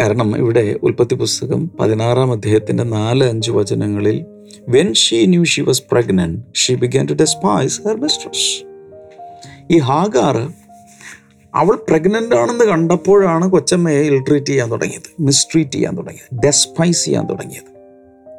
കാരണം 0.00 0.36
ഇവിടെ 0.36 0.76
ഉൽപ്പത്തി 0.82 1.14
പുസ്തകം 1.14 1.70
പതിനാറാം 1.80 2.32
അധ്യായത്തിന്റെ 2.32 2.84
നാല് 2.84 3.24
അഞ്ച് 3.24 3.50
വചനങ്ങളിൽ 3.50 4.24
when 4.68 4.92
she 4.92 5.26
knew 5.26 5.44
she 5.44 5.60
was 5.60 5.82
pregnant 5.92 6.40
she 6.54 6.74
began 6.74 7.06
to 7.06 7.12
despise 7.12 7.82
her 7.82 7.96
mistress 7.96 8.64
ഈ 9.70 9.78
ഹാഗാർ 9.78 10.36
അവൾ 11.54 11.78
പ്രഗ്നന്റ് 11.88 12.34
ആണെന്ന് 12.34 12.64
കണ്ടപ്പോഴാണ് 12.64 13.50
കൊച്ചമ്മയെ 13.50 14.00
ഇൽട്രീറ്റ് 14.00 14.46
ചെയ്യാൻ 14.46 14.70
തുടങ്ങിയത് 14.70 15.10
മിസ്ട്രീറ്റ് 15.20 15.70
ചെയ്യാൻ 15.70 15.98
തുടങ്ങിയത് 15.98 16.40
ഡെസ്പൈസ് 16.44 17.04
ചെയ്യാൻ 17.04 17.26
തുടങ്ങിയത്. 17.26 17.70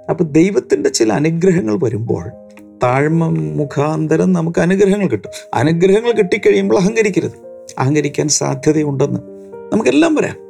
അപ്പോൾ 0.09 0.23
ദൈവത്തിന്റെ 0.23 0.89
ചില 0.89 1.13
അനുഗ്രഹങ്ങൾ 1.13 1.77
വരുമ്പോൾ 1.83 2.25
താഴ്മ 2.83 3.29
മുഖാന്തരം 3.29 4.33
നമുക്ക് 4.33 4.59
അനുഗ്രഹങ്ങൾ 4.59 5.07
കിട്ടും. 5.07 5.31
അനുഗ്രഹങ്ങൾ 5.53 6.11
കിട്ടിക്കഴിയുമ്പോൾ 6.11 6.77
അഹങ്കരിക്കരുത്. 6.77 7.37
അഹങ്കരിക്കാൻ 7.79 8.27
സാധ്യതയുണ്ടെന്ന് 8.27 9.19
നമുക്കെല്ലാം 9.73 10.15
വരാം 10.15 10.45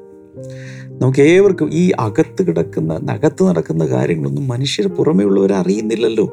നമുക്ക് 1.02 1.20
ഏവർക്കും 1.20 1.70
ഈ 1.74 1.92
അകത്ത് 2.00 2.48
കിടക്കുന്ന 2.48 2.94
അകത്ത് 3.12 3.44
നടക്കുന്ന 3.44 3.86
കാര്യങ്ങളൊന്നും 3.86 4.48
മനുഷ്യർ 4.48 4.88
പുറമേ 4.88 5.26
ഉള്ളവർ 5.26 5.54
അറിയുന്നില്ലല്ലോ 5.54 6.26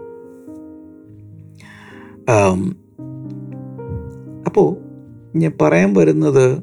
അപ്പോൾ 4.47 4.77
ഞാൻ 5.39 5.53
പറയാൻ 5.63 5.95
വരുന്നത് 5.95 6.59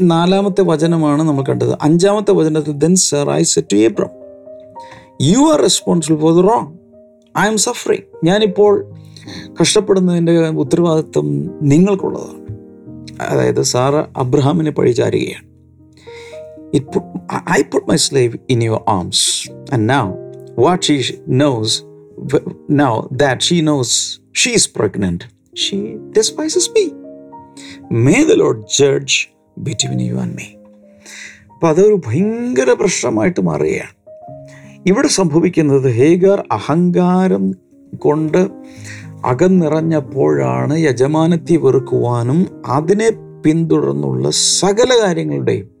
നാലാമത്തെ 0.00 0.62
വചനമാണ് 0.62 1.22
നമ്മൾ 1.22 1.44
കണ്ടത്. 1.48 1.78
അഞ്ചാമത്തെ 1.82 2.32
വചനത്തിൽ 2.32 2.72
then 2.72 2.94
Sarai 3.30 3.42
said 3.42 3.68
to 3.72 3.76
Abram 3.76 4.08
you 5.22 5.38
are 5.38 5.60
responsible 5.60 6.20
for 6.20 6.42
the 6.42 6.46
wrong 6.46 6.68
I 7.38 7.46
am 7.46 7.58
suffering 7.58 8.26
ഞാനിപ്പോൾ 8.26 8.94
കഷ്ടപ്പെടുന്നതിന്റെ 9.60 10.32
ഉത്തരവാദിത്വം 10.48 11.28
നിങ്ങൾക്കുള്ളതാണ്. 11.62 12.42
അതായത് 13.22 13.62
സാറ 13.62 13.96
അബ്രഹാമിനെ 14.16 14.70
പഴിചാരുകയാണ്. 14.70 15.55
It 16.72 16.86
put, 16.86 17.04
I 17.56 17.62
put 17.62 17.86
my 17.86 17.96
slave 17.96 18.38
in 18.48 18.60
your 18.60 18.82
arms, 18.86 19.48
and 19.72 19.86
now 19.86 20.06
what 20.56 20.84
she 20.84 20.96
knows, 21.26 21.84
now 22.68 23.08
that 23.12 23.42
she 23.42 23.60
knows 23.62 24.20
she 24.32 24.50
is 24.50 24.66
pregnant, 24.66 25.28
she 25.54 25.96
despises 26.12 26.70
me. 26.70 26.94
May 27.90 28.24
the 28.24 28.36
Lord 28.36 28.68
judge 28.68 29.32
between 29.64 29.98
you 29.98 30.18
and 30.18 30.34
me. 30.34 30.48
അപ്പോൾ 31.52 31.68
അതൊരു 31.68 31.94
ഭയങ്കര 32.06 32.70
പ്രശ്നമായിട്ട് 32.72 33.42
മാറുകയാണ് 33.42 33.94
ഇവിടെ 34.86 35.08
സംഭവിക്കുന്നത് 35.08 35.88
Hagar 35.90 36.44
അഹങ്കാരം 36.52 37.54
കൊണ്ട് 37.98 38.50
അകന്നിറഞ്ഞപ്പോഴാണ് 39.24 40.78
യജമാനത്തെ 40.78 41.56
വെറുക്കുവാനും 41.56 42.46
അതിനെ 42.66 43.10
പിന്തുടർന്നുള്ള 43.42 44.28
സകല 44.30 44.90
കാര്യങ്ങളുടെയും 45.04 45.75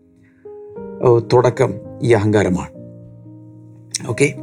തുടക്കം 1.32 1.74
ഈ 2.02 2.12
അഹങ്കാരമാണ്. 2.12 2.70
Okay 4.08 4.34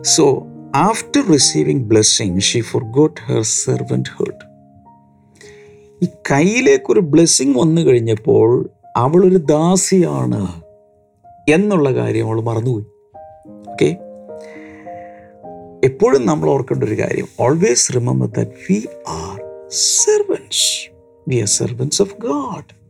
so 0.00 0.46
after 0.74 1.32
receiving 1.32 1.84
blessing 1.84 2.40
she 2.40 2.60
forgot 2.84 3.20
her 3.20 3.82
heart 3.92 4.52
ഈ 6.04 6.08
കയ്യിലേക്കൊരു 6.30 7.00
ബ്ലെസ്സിങ് 7.00 7.58
വന്നു 7.58 7.82
കഴിഞ്ഞപ്പോൾ 7.82 8.68
അവളൊരു 8.96 9.36
ദാസിയാണ് 9.36 10.62
എന്നുള്ള 11.48 11.94
കാര്യം 11.94 12.26
അവൾ 12.26 12.40
മറന്നുപോയി. 12.40 12.84
ഓക്കെ 13.70 13.96
എപ്പോഴും 15.84 16.26
നമ്മൾ 16.26 16.50
ഓർക്കേണ്ട 16.50 16.84
ഒരു 16.84 16.98
കാര്യം. 16.98 17.26
Always 17.40 17.94
remember 17.94 18.28
that 18.28 18.50
we 18.50 18.86
are 19.08 19.68
servants 19.68 20.90
we 21.28 21.36
are 21.36 21.46
servants 21.46 22.02
of 22.02 22.14
God 22.20 22.81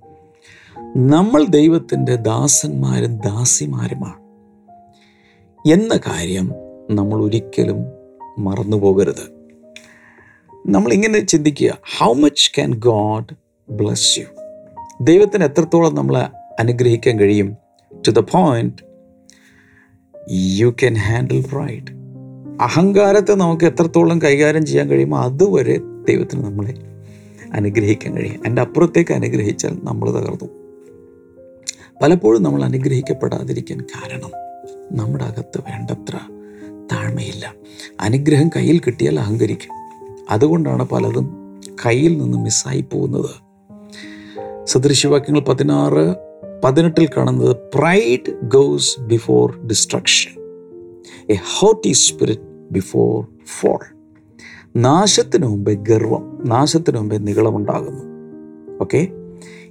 നമ്മൾ 0.87 1.45
ദൈവത്തിന്റെ 1.45 2.17
ദാസന്മാരും 2.17 3.17
ദാസിമാരുമാണ്. 3.17 4.21
എന്ന 5.73 5.97
കാര്യം 5.97 6.53
നമ്മൾ 6.91 7.23
ഒരിക്കലും 7.23 7.77
മറന്നു 8.39 8.77
പോകരുത്. 8.77 9.51
നമ്മൾ 10.67 10.93
ഇങ്ങനെ 10.93 11.21
ചിന്തിക്കുക 11.21 11.79
how 11.99 12.13
much 12.13 12.55
can 12.55 12.75
God 12.75 13.35
bless 13.73 14.19
you 14.19 14.25
ദൈവത്തിന് 15.01 15.45
എത്രത്തോളം 15.45 15.95
നമ്മളെ 15.95 16.29
അനുഗ്രഹിക്കാൻ 16.61 17.21
കഴിയും? 17.21 17.57
To 18.09 18.11
the 18.11 18.19
point 18.19 18.83
you 20.31 20.71
can 20.71 20.95
handle 20.95 21.45
pride 21.53 21.93
അഹങ്കാരത്തെ 22.63 23.33
നമുക്ക് 23.33 23.65
എത്രത്തോളം 23.65 24.23
കൈകാര്യം 24.23 24.67
ചെയ്യാൻ 24.67 24.89
കഴിയുമോ 24.89 25.19
അതുവരെ 25.19 25.79
ദൈവത്തിന് 26.09 26.45
നമ്മളെ 26.45 26.75
അനുഗ്രഹിക്കാൻ 27.53 28.17
കഴിയും. 28.17 28.43
എന്റെ 28.47 28.63
അപ്പുറത്തേക്ക് 28.63 29.13
അനുഗ്രഹിച്ചാൽ 29.13 29.79
നമ്മൾ 29.83 30.11
തകർന്നു 30.11 30.62
പലപ്പോഴും 32.03 32.43
നമ്മൾ 32.43 32.65
അനുഗ്രഹിക്കപ്പെടാതിരിക്കാൻ 32.65 33.79
കാരണം 33.79 34.31
നമ്മുടെ 34.93 35.25
അകത്ത് 35.25 35.61
വേണ്ടത്ര 35.61 36.19
താഴ്മയില്ല. 36.93 37.55
അനുഗ്രഹം 38.01 38.49
കയ്യിൽ 38.49 38.79
കിട്ടിയാൽ 38.79 39.21
അഹങ്കരിക്കും. 39.21 39.69
അതുകൊണ്ടാണ് 40.31 40.89
പലതും 40.89 41.31
കയ്യിൽ 41.87 42.19
നിന്ന് 42.19 42.39
മിസ്സായി 42.39 42.81
പോകുന്നത്. 42.81 43.31
സദൃശ്യവാക്യങ്ങൾ 44.65 45.41
പതിനാറ് 45.41 46.15
പതിനെട്ടിൽ 46.65 47.09
കാണുന്നത് 47.17 47.57
pride 47.57 48.41
goes 48.43 49.01
before 49.01 49.67
destruction 49.67 50.31
a 51.31 51.39
haughty 51.59 51.93
spirit 51.93 52.69
before 52.73 53.27
fall 53.61 53.79
നാശത്തിനു 54.77 55.47
മുമ്പേ 55.47 55.75
ഗർവം 55.75 56.43
നാശത്തിനു 56.45 56.99
മുമ്പേ 56.99 57.19
നികളമുണ്ടാകുന്നു 57.19 58.05
ഓക്കെ 58.81 59.22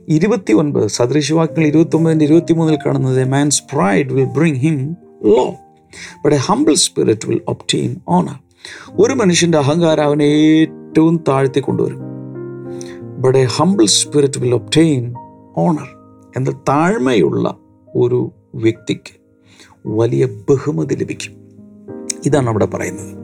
ഇരുപത്തി 0.09 0.53
ഒൻപത് 0.53 0.87
സദൃശവാക്യങ്ങൾ 0.87 1.67
ഇരുപത്തി 1.67 1.95
ഒമ്പതിന്റെ 1.95 2.25
ഇരുപത്തി 2.25 2.53
മൂന്നിൽ 2.53 2.77
കാണുന്നത് 2.85 3.29
man's 3.29 3.63
pride 3.73 4.13
will 4.13 4.25
bring 4.25 4.55
him 4.55 4.97
low 5.23 5.51
but 6.25 6.35
a 6.35 6.39
humble 6.39 6.73
spirit 6.73 7.27
will 7.27 7.41
obtain 7.47 7.95
honour 8.07 8.39
ഒരു 8.89 9.13
മനുഷ്യന്റെ 9.13 9.57
അഹങ്കാരം 9.57 10.03
അവനെ 10.03 10.23
ഏറ്റവും 10.23 11.23
താഴ്ത്തി 11.27 11.59
കൊണ്ടുവരും. 11.59 11.97
But 13.19 13.37
a 13.37 13.43
humble 13.43 13.85
spirit 13.85 14.39
will 14.39 14.53
obtain 14.53 15.13
honour 15.57 15.87
എന്ന 16.37 16.51
താഴ്മയുള്ള 16.69 17.55
ഒരു 17.95 18.31
വ്യക്തിക്ക് 18.55 19.21
വലിയ 19.85 20.25
ബഹുമതി 20.25 20.95
ലഭിക്കും. 20.95 21.33
ഇതാണ് 22.25 22.49
അവിടെ 22.49 22.65
പറയുന്നത്. 22.65 23.15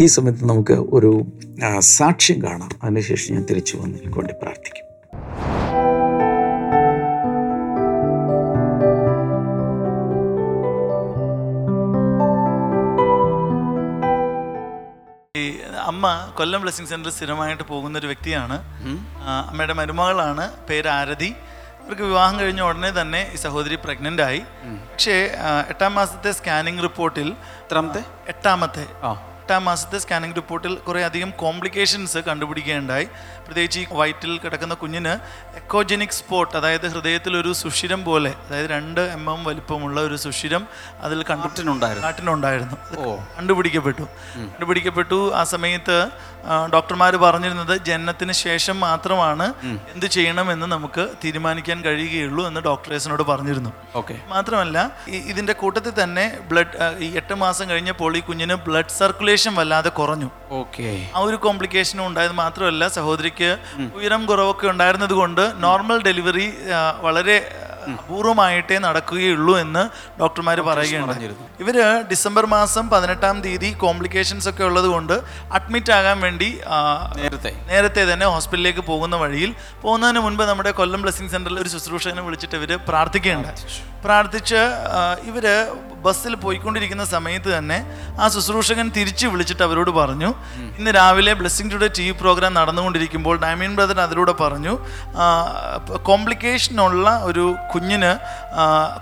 ഈ 0.00 0.06
സമയത്ത് 0.06 0.44
നമുക്ക് 0.44 0.72
ഒരു 0.72 1.22
സാക്ഷ്യം 1.78 2.42
കാണാം. 2.42 2.68
അതിനുശേഷം 2.82 3.34
ഞാൻ 3.34 3.44
തിരിച്ചു 3.50 3.76
വന്ന് 3.76 3.98
എനിക്ക് 3.98 4.18
വേണ്ടി 4.18 4.34
പ്രാർത്ഥിക്കും. 4.42 4.83
അമ്മ 16.04 16.32
കൊല്ലം 16.38 16.60
ബ്ലെസ്സിങ് 16.60 16.86
സെന്ററിൽ 16.86 17.12
സ്ഥിരമായിട്ട് 17.12 17.62
പോകുന്ന 17.68 17.98
ഒരു 17.98 18.06
വ്യക്തിയാണ് 18.06 18.56
അമ്മയുടെ 19.50 19.74
മരുമകളാണ്. 19.78 20.44
പേര് 20.68 20.88
ആരതി. 20.88 21.30
അവർക്ക് 21.84 22.02
വിവാഹം 22.02 22.34
കഴിഞ്ഞ 22.40 22.60
ഉടനെ 22.60 22.90
തന്നെ 22.90 23.20
ഈ 23.34 23.36
സഹോദരി 23.36 23.76
പ്രഗ്നന്റ് 23.84 24.22
ആയി. 24.22 24.42
പക്ഷേ 24.90 25.14
എട്ടാം 25.68 25.94
മാസത്തെ 25.94 26.32
സ്കാനിങ് 26.32 26.82
റിപ്പോർട്ടിൽ 26.82 27.28
എത്രാമത്തെ? 27.64 28.02
എട്ടാമത്തെ. 28.28 28.84
എട്ടാം 29.44 29.64
മാസത്തെ 29.64 29.98
സ്കാനിങ് 29.98 30.36
റിപ്പോർട്ടിൽ 30.36 30.74
കുറേ 30.74 31.00
അധികം 31.04 31.30
കോംപ്ലിക്കേഷൻസ് 31.30 32.18
കണ്ടുപിടിക്കുകയുണ്ടായി. 32.18 33.06
പ്രത്യേകിച്ച് 33.46 33.80
ഈ 33.80 33.86
വയറ്റിൽ 33.92 34.38
കിടക്കുന്ന 34.38 34.74
കുഞ്ഞിന് 34.74 35.12
എക്കോജനിക് 35.56 36.14
സ്പോട്ട് 36.18 36.56
അതായത് 36.56 36.86
ഹൃദയത്തിൽ 36.88 37.36
ഒരു 37.36 37.52
സുഷിരം 37.52 38.04
പോലെ 38.04 38.30
അതായത് 38.46 38.70
രണ്ട് 38.70 39.00
എം 39.00 39.24
എം 39.32 39.44
വലിപ്പമുള്ള 39.44 40.00
ഒരു 40.00 40.16
സുഷിരം 40.16 40.62
അതിൽ 41.00 41.22
കണ്ടിട്ടുണ്ടായിരുന്നു 41.30 42.06
നാട്ടിനുണ്ടായിരുന്നു. 42.08 42.78
കണ്ടുപിടിക്കപ്പെട്ടു. 43.38 44.02
കണ്ടുപിടിക്കപ്പെട്ടു. 44.54 45.34
ആ 45.34 45.44
സമയത്ത് 45.44 45.98
ഡോക്ടർമാർ 46.74 47.16
പറഞ്ഞിരുന്നത് 47.16 47.74
ജനനത്തിന് 47.88 48.34
ശേഷം 48.46 48.76
മാത്രമാണ് 48.80 49.46
എന്ത് 49.94 50.06
ചെയ്യണമെന്ന് 50.06 50.66
നമുക്ക് 50.74 51.04
തീരുമാനിക്കാൻ 51.24 51.78
കഴിയുകയുള്ളൂ 51.86 52.46
എന്ന് 52.46 52.60
ഡോക്ടേഴ്സിനോട് 52.60 53.22
പറഞ്ഞിരുന്നു. 53.22 53.72
ഓക്കെ. 54.00 54.16
മാത്രമല്ല 54.28 54.78
ഇതിന്റെ 55.32 55.52
കൂട്ടത്തിൽ 55.62 55.94
തന്നെ 56.02 56.26
ബ്ലഡ് 56.50 56.76
ഈ 57.06 57.10
എട്ട് 57.22 57.34
മാസം 57.34 57.64
കഴിഞ്ഞപ്പോൾ 57.70 58.16
ഈ 58.16 58.20
കുഞ്ഞിന് 58.20 58.56
ബ്ലഡ് 58.66 58.94
സർക്കുലേഷൻ 59.00 59.54
വല്ലാതെ 59.54 59.92
കുറഞ്ഞു. 60.00 60.30
ഓക്കെ. 60.60 60.88
ആ 61.16 61.20
ഒരു 61.28 61.36
കോംപ്ലിക്കേഷനും 61.46 62.06
ഉണ്ടായത് 62.06 62.36
മാത്രമല്ല 62.44 62.88
സഹോദരിക്ക് 62.98 63.50
ഉയരം 63.98 64.24
കുറവൊക്കെ 64.26 64.66
ഉണ്ടായിരുന്നത് 64.74 65.14
കൊണ്ട് 65.22 65.44
നോർമൽ 65.66 66.00
ഡെലിവറി 66.08 66.46
വളരെ 67.00 67.36
അപൂർവമായിട്ടേ 67.92 68.78
നടക്കുകയുള്ളൂ 68.86 69.54
എന്ന് 69.64 69.82
ഡോക്ടർമാർ 70.20 70.60
പറയുകയാണ് 70.70 71.14
ഇവർ 71.24 71.32
ഇവർ 71.64 71.78
ഡിസംബർ 72.12 72.46
മാസം 72.56 72.84
പതിനെട്ടാം 72.94 73.38
തീയതി 73.46 73.70
കോംപ്ലിക്കേഷൻസ് 73.84 74.48
ഒക്കെ 74.52 74.64
ഉള്ളത് 74.70 74.88
കൊണ്ട് 74.94 75.16
അഡ്മിറ്റ് 75.58 75.94
ആകാൻ 75.98 76.18
വേണ്ടി 76.26 76.50
നേരത്തെ. 77.20 77.52
നേരത്തെ 77.72 78.04
തന്നെ 78.12 78.28
ഹോസ്പിറ്റലിലേക്ക് 78.34 78.84
പോകുന്ന 78.90 79.16
വഴിയിൽ 79.24 79.50
പോകുന്നതിന് 79.82 80.22
മുൻപ് 80.26 80.44
നമ്മുടെ 80.50 80.72
കൊല്ലം 80.80 81.02
ബ്ലെസ്സിങ് 81.04 81.32
സെന്ററിൽ 81.34 81.58
ഒരു 81.64 81.72
ശുശ്രൂഷകനെ 81.76 82.24
വിളിച്ചിട്ട് 82.28 82.56
ഇവർ 82.60 82.72
പ്രാർത്ഥിക്കുകയുണ്ടായി 82.90 83.58
പ്രാർത്ഥിച്ച്. 84.06 84.62
ഇവർ 85.30 85.44
ഇവർ 85.44 85.44
ബസ്സിൽ 86.04 86.32
പോയിക്കൊണ്ടിരിക്കുന്ന 86.34 87.04
സമയത്ത് 87.12 87.50
തന്നെ 87.56 87.76
ആ 88.20 88.24
ശുശ്രൂഷകൻ 88.28 88.86
തിരിച്ച് 88.96 89.26
വിളിച്ചിട്ട് 89.26 89.62
അവരോട് 89.62 89.90
പറഞ്ഞു 89.90 90.30
ഇന്ന് 90.78 90.90
രാവിലെ 90.90 91.32
blessing 91.34 91.70
today 91.70 91.88
T 91.98 92.04
V 92.08 92.14
program 92.22 92.52
നടന്നുകൊണ്ടിരിക്കുമ്പോൾ 92.54 93.36
ഡയമീൻ 93.44 93.72
ബ്രദർ 93.76 93.98
അതിലൂടെ 94.00 94.34
പറഞ്ഞു 94.42 94.74
കോംപ്ലിക്കേഷനുള്ള 96.08 97.08
ഒരു 97.24 97.44
കുഞ്ഞിന് 97.74 98.12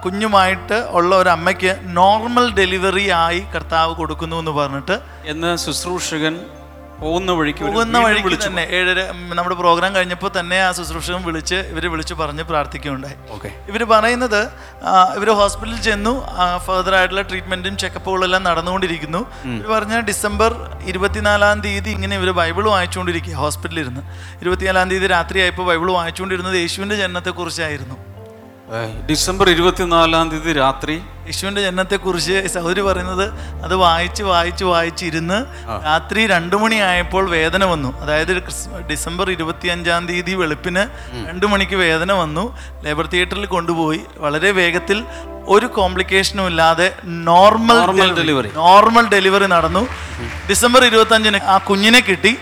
കുഞ്ഞുമായിട്ട് 0.04 0.78
ഉള്ള 0.90 1.12
ഒരു 1.16 1.32
അമ്മയ്ക്ക് 1.36 1.74
നോർമൽ 2.00 2.48
ഡെലിവറി 2.60 3.06
ആയി 3.24 3.42
കർത്താവ് 3.54 3.94
കൊടുക്കുന്നു 4.00 4.38
എന്ന് 4.42 4.54
പറഞ്ഞിട്ട് 4.60 4.98
എന്ന് 5.32 5.52
ശുശ്രൂഷകൻ 5.66 6.34
പോകുന്ന 7.00 7.30
വഴിക്ക് 7.38 7.62
പോകുന്ന 7.66 8.00
വഴിക്ക് 8.04 8.36
തന്നെ 8.42 8.64
ഏഴര 8.78 8.98
നമ്മുടെ 9.38 9.56
പ്രോഗ്രാം 9.60 9.90
കഴിഞ്ഞപ്പോൾ 9.96 10.30
തന്നെ 10.36 10.58
ആ 10.66 10.68
ശുശ്രൂഷകൻ 10.78 11.22
വിളിച്ച് 11.28 11.58
ഇവർ 11.72 11.84
വിളിച്ച് 11.92 12.14
പറഞ്ഞ് 12.20 12.44
പ്രാർത്ഥിക്കുകയുണ്ടായി. 12.50 13.16
ഓക്കെ. 13.36 13.48
ഇവർ 13.70 13.82
പറയുന്നത് 13.92 14.38
ഇവർ 15.18 15.28
ഹോസ്പിറ്റലിൽ 15.40 15.80
ചെന്നു 15.88 16.12
ഫർദർ 16.66 16.94
ആയിട്ടുള്ള 16.98 17.24
ട്രീറ്റ്മെന്റും 17.30 17.74
ചെക്കപ്പുകളും 17.82 18.26
എല്ലാം 18.28 18.44
നടന്നുകൊണ്ടിരിക്കുന്നു 18.48 19.22
ഇവർ 19.56 19.66
പറഞ്ഞ 19.76 19.98
ഡിസംബർ 20.10 20.52
ഇരുപത്തിനാലാം 20.92 21.58
തീയതി 21.66 21.92
ഇങ്ങനെ 21.96 22.16
ഇവർ 22.20 22.30
ബൈബിൾ 22.40 22.64
വായിച്ചുകൊണ്ടിരിക്കുക 22.74 23.36
ഹോസ്പിറ്റലിൽ 23.44 23.82
ഇരുന്ന്. 23.86 24.04
ഇരുപത്തിനാലാം 24.44 24.88
തീയതി 24.94 25.10
രാത്രിയായപ്പോൾ 25.16 25.66
ബൈബിൾ 25.72 25.90
വായിച്ചുകൊണ്ടിരുന്നത് 25.98 26.58
യേശുവിന്റെ 26.62 26.98
ജനനത്തെക്കുറിച്ചായിരുന്നു. 27.02 27.98
ഡിസംബർ 29.10 29.50
ഇരുപത്തിനാലാം 29.50 30.26
തീയതി 30.30 30.52
രാത്രി. 30.52 30.94
യേശുവിന്റെ 31.26 31.62
ജനനത്തെക്കുറിച്ച് 31.62 32.46
സഹോദരി 32.54 32.80
പറയുന്നത് 32.80 33.24
അത് 33.64 33.74
വായിച്ച് 33.74 34.22
വായിച്ച് 34.22 34.64
വായിച്ചിരുന്ന് 34.64 35.38
രാത്രി 35.84 36.26
രണ്ടു 36.26 36.56
മണിയായപ്പോൾ 36.56 37.30
വേദന 37.30 37.64
വന്നു. 37.64 38.00
അതായത് 38.00 38.32
ഡിസംബർ 38.46 38.80
ഡിസംബർ 38.90 39.30
ഇരുപത്തിയഞ്ചാം 39.30 40.06
തീയതി 40.08 40.34
വെളുപ്പിന് 40.34 40.84
രണ്ടു 41.28 41.46
മണിക്ക് 41.46 41.76
വേദന 41.76 42.12
വന്നു. 42.12 42.58
ലേബർ 42.84 43.06
തിയേറ്ററിൽ 43.06 43.46
കൊണ്ടുപോയി. 43.46 44.00
വളരെ 44.16 44.50
വേഗത്തിൽ 44.50 45.04
ഒരു 45.46 45.66
കോംപ്ലിക്കേഷനും 45.66 46.46
ഇല്ലാതെ 46.46 46.94
നോർമൽ 47.04 48.12
ഡെലിവറി 48.18 48.50
നോർമൽ 48.56 49.08
ഡെലിവറി 49.08 49.46
നടന്നു. 49.46 49.88
ഡിസംബർ 50.50 50.84
ഇരുപത്തി 50.84 51.14
അഞ്ചിന് 51.14 51.36
ആ 51.36 51.58
കുഞ്ഞിനെ 51.58 52.00
കിട്ടി. 52.00 52.32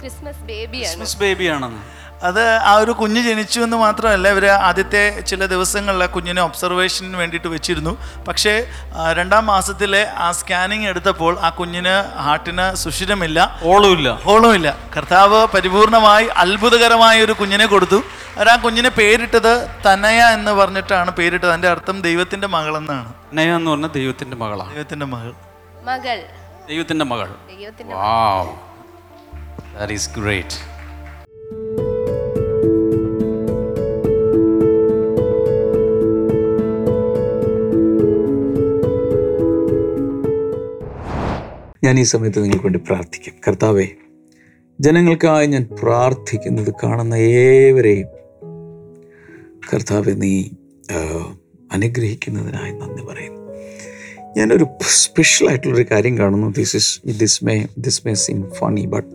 ക്രിസ്മസ് 0.00 0.42
ബേബിയാണ്. 0.50 0.96
ക്രിസ്മസ് 0.96 1.18
ബേബിയാണെന്ന്. 1.18 1.82
അത് 2.22 2.48
ആ 2.50 2.74
ഒരു 2.74 2.90
കുഞ്ഞ് 2.90 3.22
ജനിച്ചു 3.22 3.60
എന്ന് 3.60 3.76
മാത്രമല്ല 3.76 4.28
ഇവർ 4.28 4.46
ആദ്യത്തെ 4.46 5.20
ചില 5.20 5.46
ദിവസങ്ങളിൽ 5.46 6.02
ആ 6.02 6.06
കുഞ്ഞിനെ 6.06 6.42
ഒബ്സർവേഷന് 6.42 7.16
വേണ്ടിയിട്ട് 7.16 7.48
വെച്ചിരുന്നു. 7.48 7.98
പക്ഷേ 8.28 8.66
രണ്ടാം 9.12 9.46
മാസത്തിലെ 9.46 10.10
ആ 10.10 10.32
സ്കാനിങ് 10.32 10.86
എടുത്തപ്പോൾ 10.86 11.38
ആ 11.40 11.48
കുഞ്ഞിന് 11.48 12.18
ഹാർട്ടിന് 12.18 12.74
സുഷിരമില്ല. 12.74 13.60
ഓളുമില്ല 13.64 14.20
ഓളുമില്ല 14.24 14.78
കർത്താവ് 14.96 15.46
പരിപൂർണമായി 15.46 16.26
അത്ഭുതകരമായ 16.26 17.24
ഒരു 17.24 17.32
കുഞ്ഞിനെ 17.32 17.66
കൊടുത്തു. 17.66 17.96
അവർ 18.36 18.48
ആ 18.48 18.56
കുഞ്ഞിനെ 18.56 18.88
പേരിട്ടത് 18.88 19.68
തനയ 19.86 20.34
എന്ന് 20.34 20.50
പറഞ്ഞിട്ടാണ് 20.50 21.10
പേരിട്ടത്. 21.10 21.48
അതിന്റെ 21.48 21.68
അർത്ഥം 21.68 22.02
ദൈവത്തിന്റെ 22.02 22.46
മകളെന്നാണ്. 22.46 23.12
നയ 23.32 23.56
എന്ന് 23.56 23.70
പറഞ്ഞ 23.70 23.86
ദൈവത്തിന്റെ 23.86 24.36
മകളാണ്. 24.36 24.74
ദൈവത്തിന്റെ 24.74 25.06
മകൾ. 25.06 25.32
മകൾ. 25.84 26.22
ദൈവത്തിന്റെ 26.70 27.04
മകൾ. 27.04 27.26
ദൈവത്തിന്റെ 27.26 27.94
വാവ് 27.94 28.48
ദാറ്റ് 29.78 29.92
ഈസ് 29.92 30.10
ഗ്രേറ്റ് 30.10 30.73
ഞാൻ 41.84 42.00
ഈ 42.00 42.02
സമയത്ത് 42.02 42.42
നിങ്ങൾക്ക് 42.42 42.64
വേണ്ടി 42.64 42.78
പ്രാർത്ഥിക്കും. 42.78 43.34
കർത്താവേ 43.48 43.86
ജനങ്ങൾക്കായി 44.80 45.46
ഞാൻ 45.46 45.64
പ്രാർത്ഥിക്കുന്നത് 45.82 46.74
കാണുന്ന 46.82 47.14
ഏവരെയും 47.14 48.06
കർത്താവെ 49.72 50.12
നീ 50.12 50.44
അനുഗ്രഹിക്കുന്നതിനായി 51.72 52.72
നന്ദി 52.72 53.02
പറയുന്നു. 53.02 53.42
ഞാനൊരു 54.36 54.66
സ്പെഷ്യൽ 54.82 55.48
ആയിട്ടുള്ളൊരു 55.48 55.86
കാര്യം 55.90 56.18
കാണുന്നു. 56.18 56.48
This 56.58 56.76
is 56.76 57.18
this 57.18 57.44
may 57.44 57.66
this 57.78 58.02
may 58.06 58.14
seem 58.14 58.50
funny 58.58 58.86
but 58.86 59.14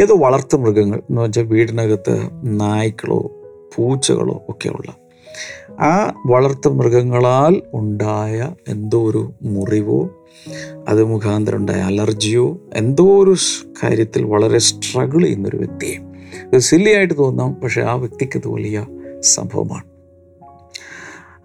ഏതോ 0.00 0.16
വളർത്തു 0.16 0.56
മൃഗങ്ങൾ 0.56 0.98
എന്ന് 0.98 1.22
വെച്ചാൽ 1.22 1.42
വീടിനകത്ത് 1.42 2.16
നായ്ക്കളോ 2.60 3.20
പൂച്ചകളോ 3.76 4.46
ഒക്കെയുള്ള 4.48 5.05
ആ 5.80 6.22
വളർത്തു 6.26 6.68
മൃഗങ്ങളാൽ 6.68 7.62
ഉണ്ടായ 7.74 8.54
എന്തോ 8.68 9.10
ഒരു 9.10 9.32
മുറിവോ 9.42 10.08
അത് 10.88 11.04
മുഖാന്തരം 11.04 11.56
ഉണ്ടായ 11.56 11.80
അലർജിയോ 11.80 12.58
എന്തോ 12.74 13.24
ഒരു 13.24 13.34
കാര്യത്തിൽ 13.84 14.24
വളരെ 14.24 14.58
സ്ട്രഗിൾ 14.58 15.22
ചെയ്യുന്നൊരു 15.22 15.56
വ്യക്തിയെ. 15.56 15.96
ഇത് 16.52 16.58
സില്ലിയായിട്ട് 16.58 17.18
തോന്നാം 17.18 17.54
പക്ഷെ 17.54 17.82
ആ 17.82 17.94
വ്യക്തിക്ക് 17.94 18.38
അത് 18.38 18.48
വലിയ 18.48 18.86
സംഭവമാണ്. 19.20 19.84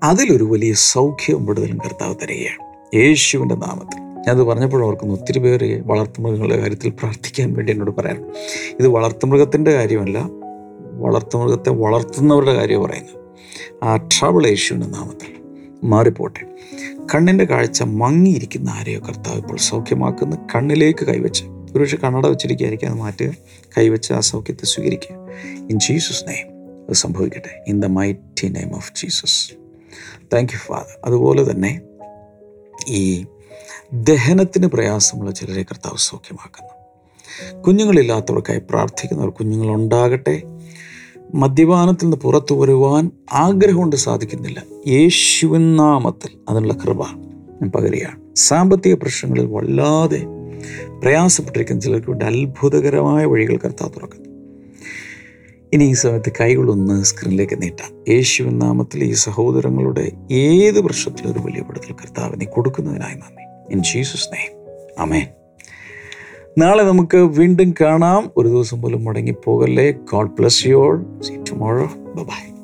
അതിലൊരു 0.04 0.44
വലിയ 0.44 0.74
സൗഖ്യവും 0.74 1.46
വിടുതലും 1.46 1.78
കർത്താവ് 1.78 2.16
തരികയാണ്. 2.16 2.96
യേശുവിന്റെ 2.96 3.56
നാമത്തിൽ. 3.56 4.02
ഞാനത് 4.28 4.44
പറഞ്ഞപ്പോൾ 4.44 4.86
ഓർക്കുന്നു 4.86 5.16
ഒത്തിരി 5.16 5.40
പേര് 5.40 5.84
വളർത്തുമൃഗങ്ങളുടെ 5.86 6.60
കാര്യത്തിൽ 6.60 6.90
പ്രാർത്ഥിക്കാൻ 6.90 7.54
വേണ്ടി 7.54 7.72
എന്നോട് 7.72 7.92
പറയാൻ 7.92 8.32
ഇത് 8.80 8.88
വളർത്തുമൃഗത്തിന്റെ 8.88 9.72
കാര്യമല്ല 9.72 10.30
വളർത്തുമൃഗത്തെ 10.92 11.70
വളർത്തുന്നവരുടെ 11.70 12.54
കാര്യം 12.54 12.84
പറയുന്നത്. 12.84 13.21
ആ 13.84 13.96
ട്രബിൾ 13.96 14.48
യേശുവിന്റെ 14.48 14.88
നാമത്തിൽ 14.88 15.42
മാറിപ്പോട്ടെ. 15.84 16.42
കണ്ണിന്റെ 17.16 17.46
കാഴ്ച 17.46 17.84
മങ്ങിയിരിക്കുന്ന 17.84 18.70
ആരെയോ 18.70 19.00
കർത്താവ് 19.00 19.38
ഇപ്പോൾ 19.38 19.58
സൗഖ്യമാക്കുന്ന. 19.58 20.48
കണ്ണിലേക്ക് 20.56 21.06
കൈവച്ച് 21.06 21.46
ഒരുപക്ഷെ 21.46 21.98
കണ്ണട 21.98 22.28
വെച്ചിരിക്കുകയായിരിക്കും 22.28 22.90
അത് 22.90 22.98
മാറ്റുക. 22.98 23.34
കൈവച്ച് 23.78 24.14
ആ 24.14 24.20
സൗഖ്യത്തെ 24.20 24.66
സ്വീകരിക്കുക. 24.66 25.16
ഇൻ 25.70 25.80
ജീസസ് 25.80 26.28
നെയ്മ് 26.28 26.52
അത് 26.88 26.94
സംഭവിക്കട്ടെ. 26.94 27.64
In 27.68 27.80
the 27.80 27.86
mighty 27.86 28.48
name 28.48 28.76
of 28.76 28.94
Jesus 28.96 29.52
thank 30.34 30.54
you 30.54 30.58
Father 30.58 31.00
അതുപോലെ 31.06 31.52
തന്നെ 31.52 31.82
ഈ 32.88 33.26
ദഹനത്തിന് 33.94 34.68
പ്രയാസമുള്ള 34.68 35.32
ചിലരെ 35.32 35.64
കർത്താവ് 35.64 35.98
സൗഖ്യമാക്കുന്നു. 35.98 36.82
കുഞ്ഞുങ്ങളില്ലാത്തവർക്കായി 37.62 38.62
പ്രാർത്ഥിക്കുന്നവർ 38.70 39.30
കുഞ്ഞുങ്ങളുണ്ടാകട്ടെ. 39.30 40.42
മദ്യപാനത്തിൽ 41.36 42.06
നിന്ന് 42.06 42.18
പുറത്തു 42.18 42.56
വരുവാൻ 42.56 43.12
ആഗ്രഹം 43.34 43.78
കൊണ്ട് 43.78 43.96
സാധിക്കുന്നില്ല. 43.96 44.64
യേശുവിൻ 44.88 45.76
നാമത്തിൽ 45.76 46.30
അതിനുള്ള 46.50 46.74
കൃപ 46.74 47.06
ഞാൻ 47.62 47.72
പകരുകയാണ്. 47.72 48.36
സാമ്പത്തിക 48.36 48.94
പ്രശ്നങ്ങളിൽ 48.94 49.46
വല്ലാതെ 49.46 50.24
പ്രയാസപ്പെട്ടിരിക്കുന്ന 51.04 51.82
ചിലർക്ക് 51.82 52.10
വേണ്ടി 52.10 52.26
അത്ഭുതകരമായ 52.26 53.26
വഴികൾ 53.26 53.58
കർത്താവ് 53.58 53.90
തുറക്കുന്നു. 53.90 54.30
ഇനി 55.74 55.84
ഈ 55.84 55.94
സമയത്ത് 55.94 56.32
കൈകളൊന്ന് 56.42 57.04
സ്ക്രീനിലേക്ക് 57.04 57.62
നീട്ടാം. 57.62 58.14
യേശുവിൻ 58.14 58.60
നാമത്തിൽ 58.60 59.04
ഈ 59.04 59.12
സഹോദരങ്ങളുടെ 59.12 60.12
ഏത് 60.32 60.82
പ്രശ്നത്തിലും 60.82 61.32
ഒരു 61.32 61.40
വലിയ 61.40 61.62
പെടുത്തൽ 61.62 61.94
കർത്താവ് 61.94 62.42
നീ 62.42 62.46
കൊടുക്കുന്നതിനായി 62.46 63.16
നന്ദി. 63.16 63.74
ഇൻ 63.74 63.84
ജീസസ് 63.84 64.34
നെയ്മ് 64.34 64.62
അമേൻ 65.00 65.28
നാളെ 66.58 66.84
നമുക്ക് 66.84 67.18
വീണ്ടും 67.18 67.74
കാണാം. 67.82 68.32
ഒരു 68.38 68.48
ദിവസം 68.48 68.82
പോലും 68.82 69.04
മുടങ്ങി 69.04 69.34
പോകല്ലേ 69.46 69.92
God 69.92 70.32
bless 70.32 70.68
you 70.68 70.76
all 70.76 71.06
see 71.22 71.36
tomorrow 71.36 71.86
bye 72.24 72.61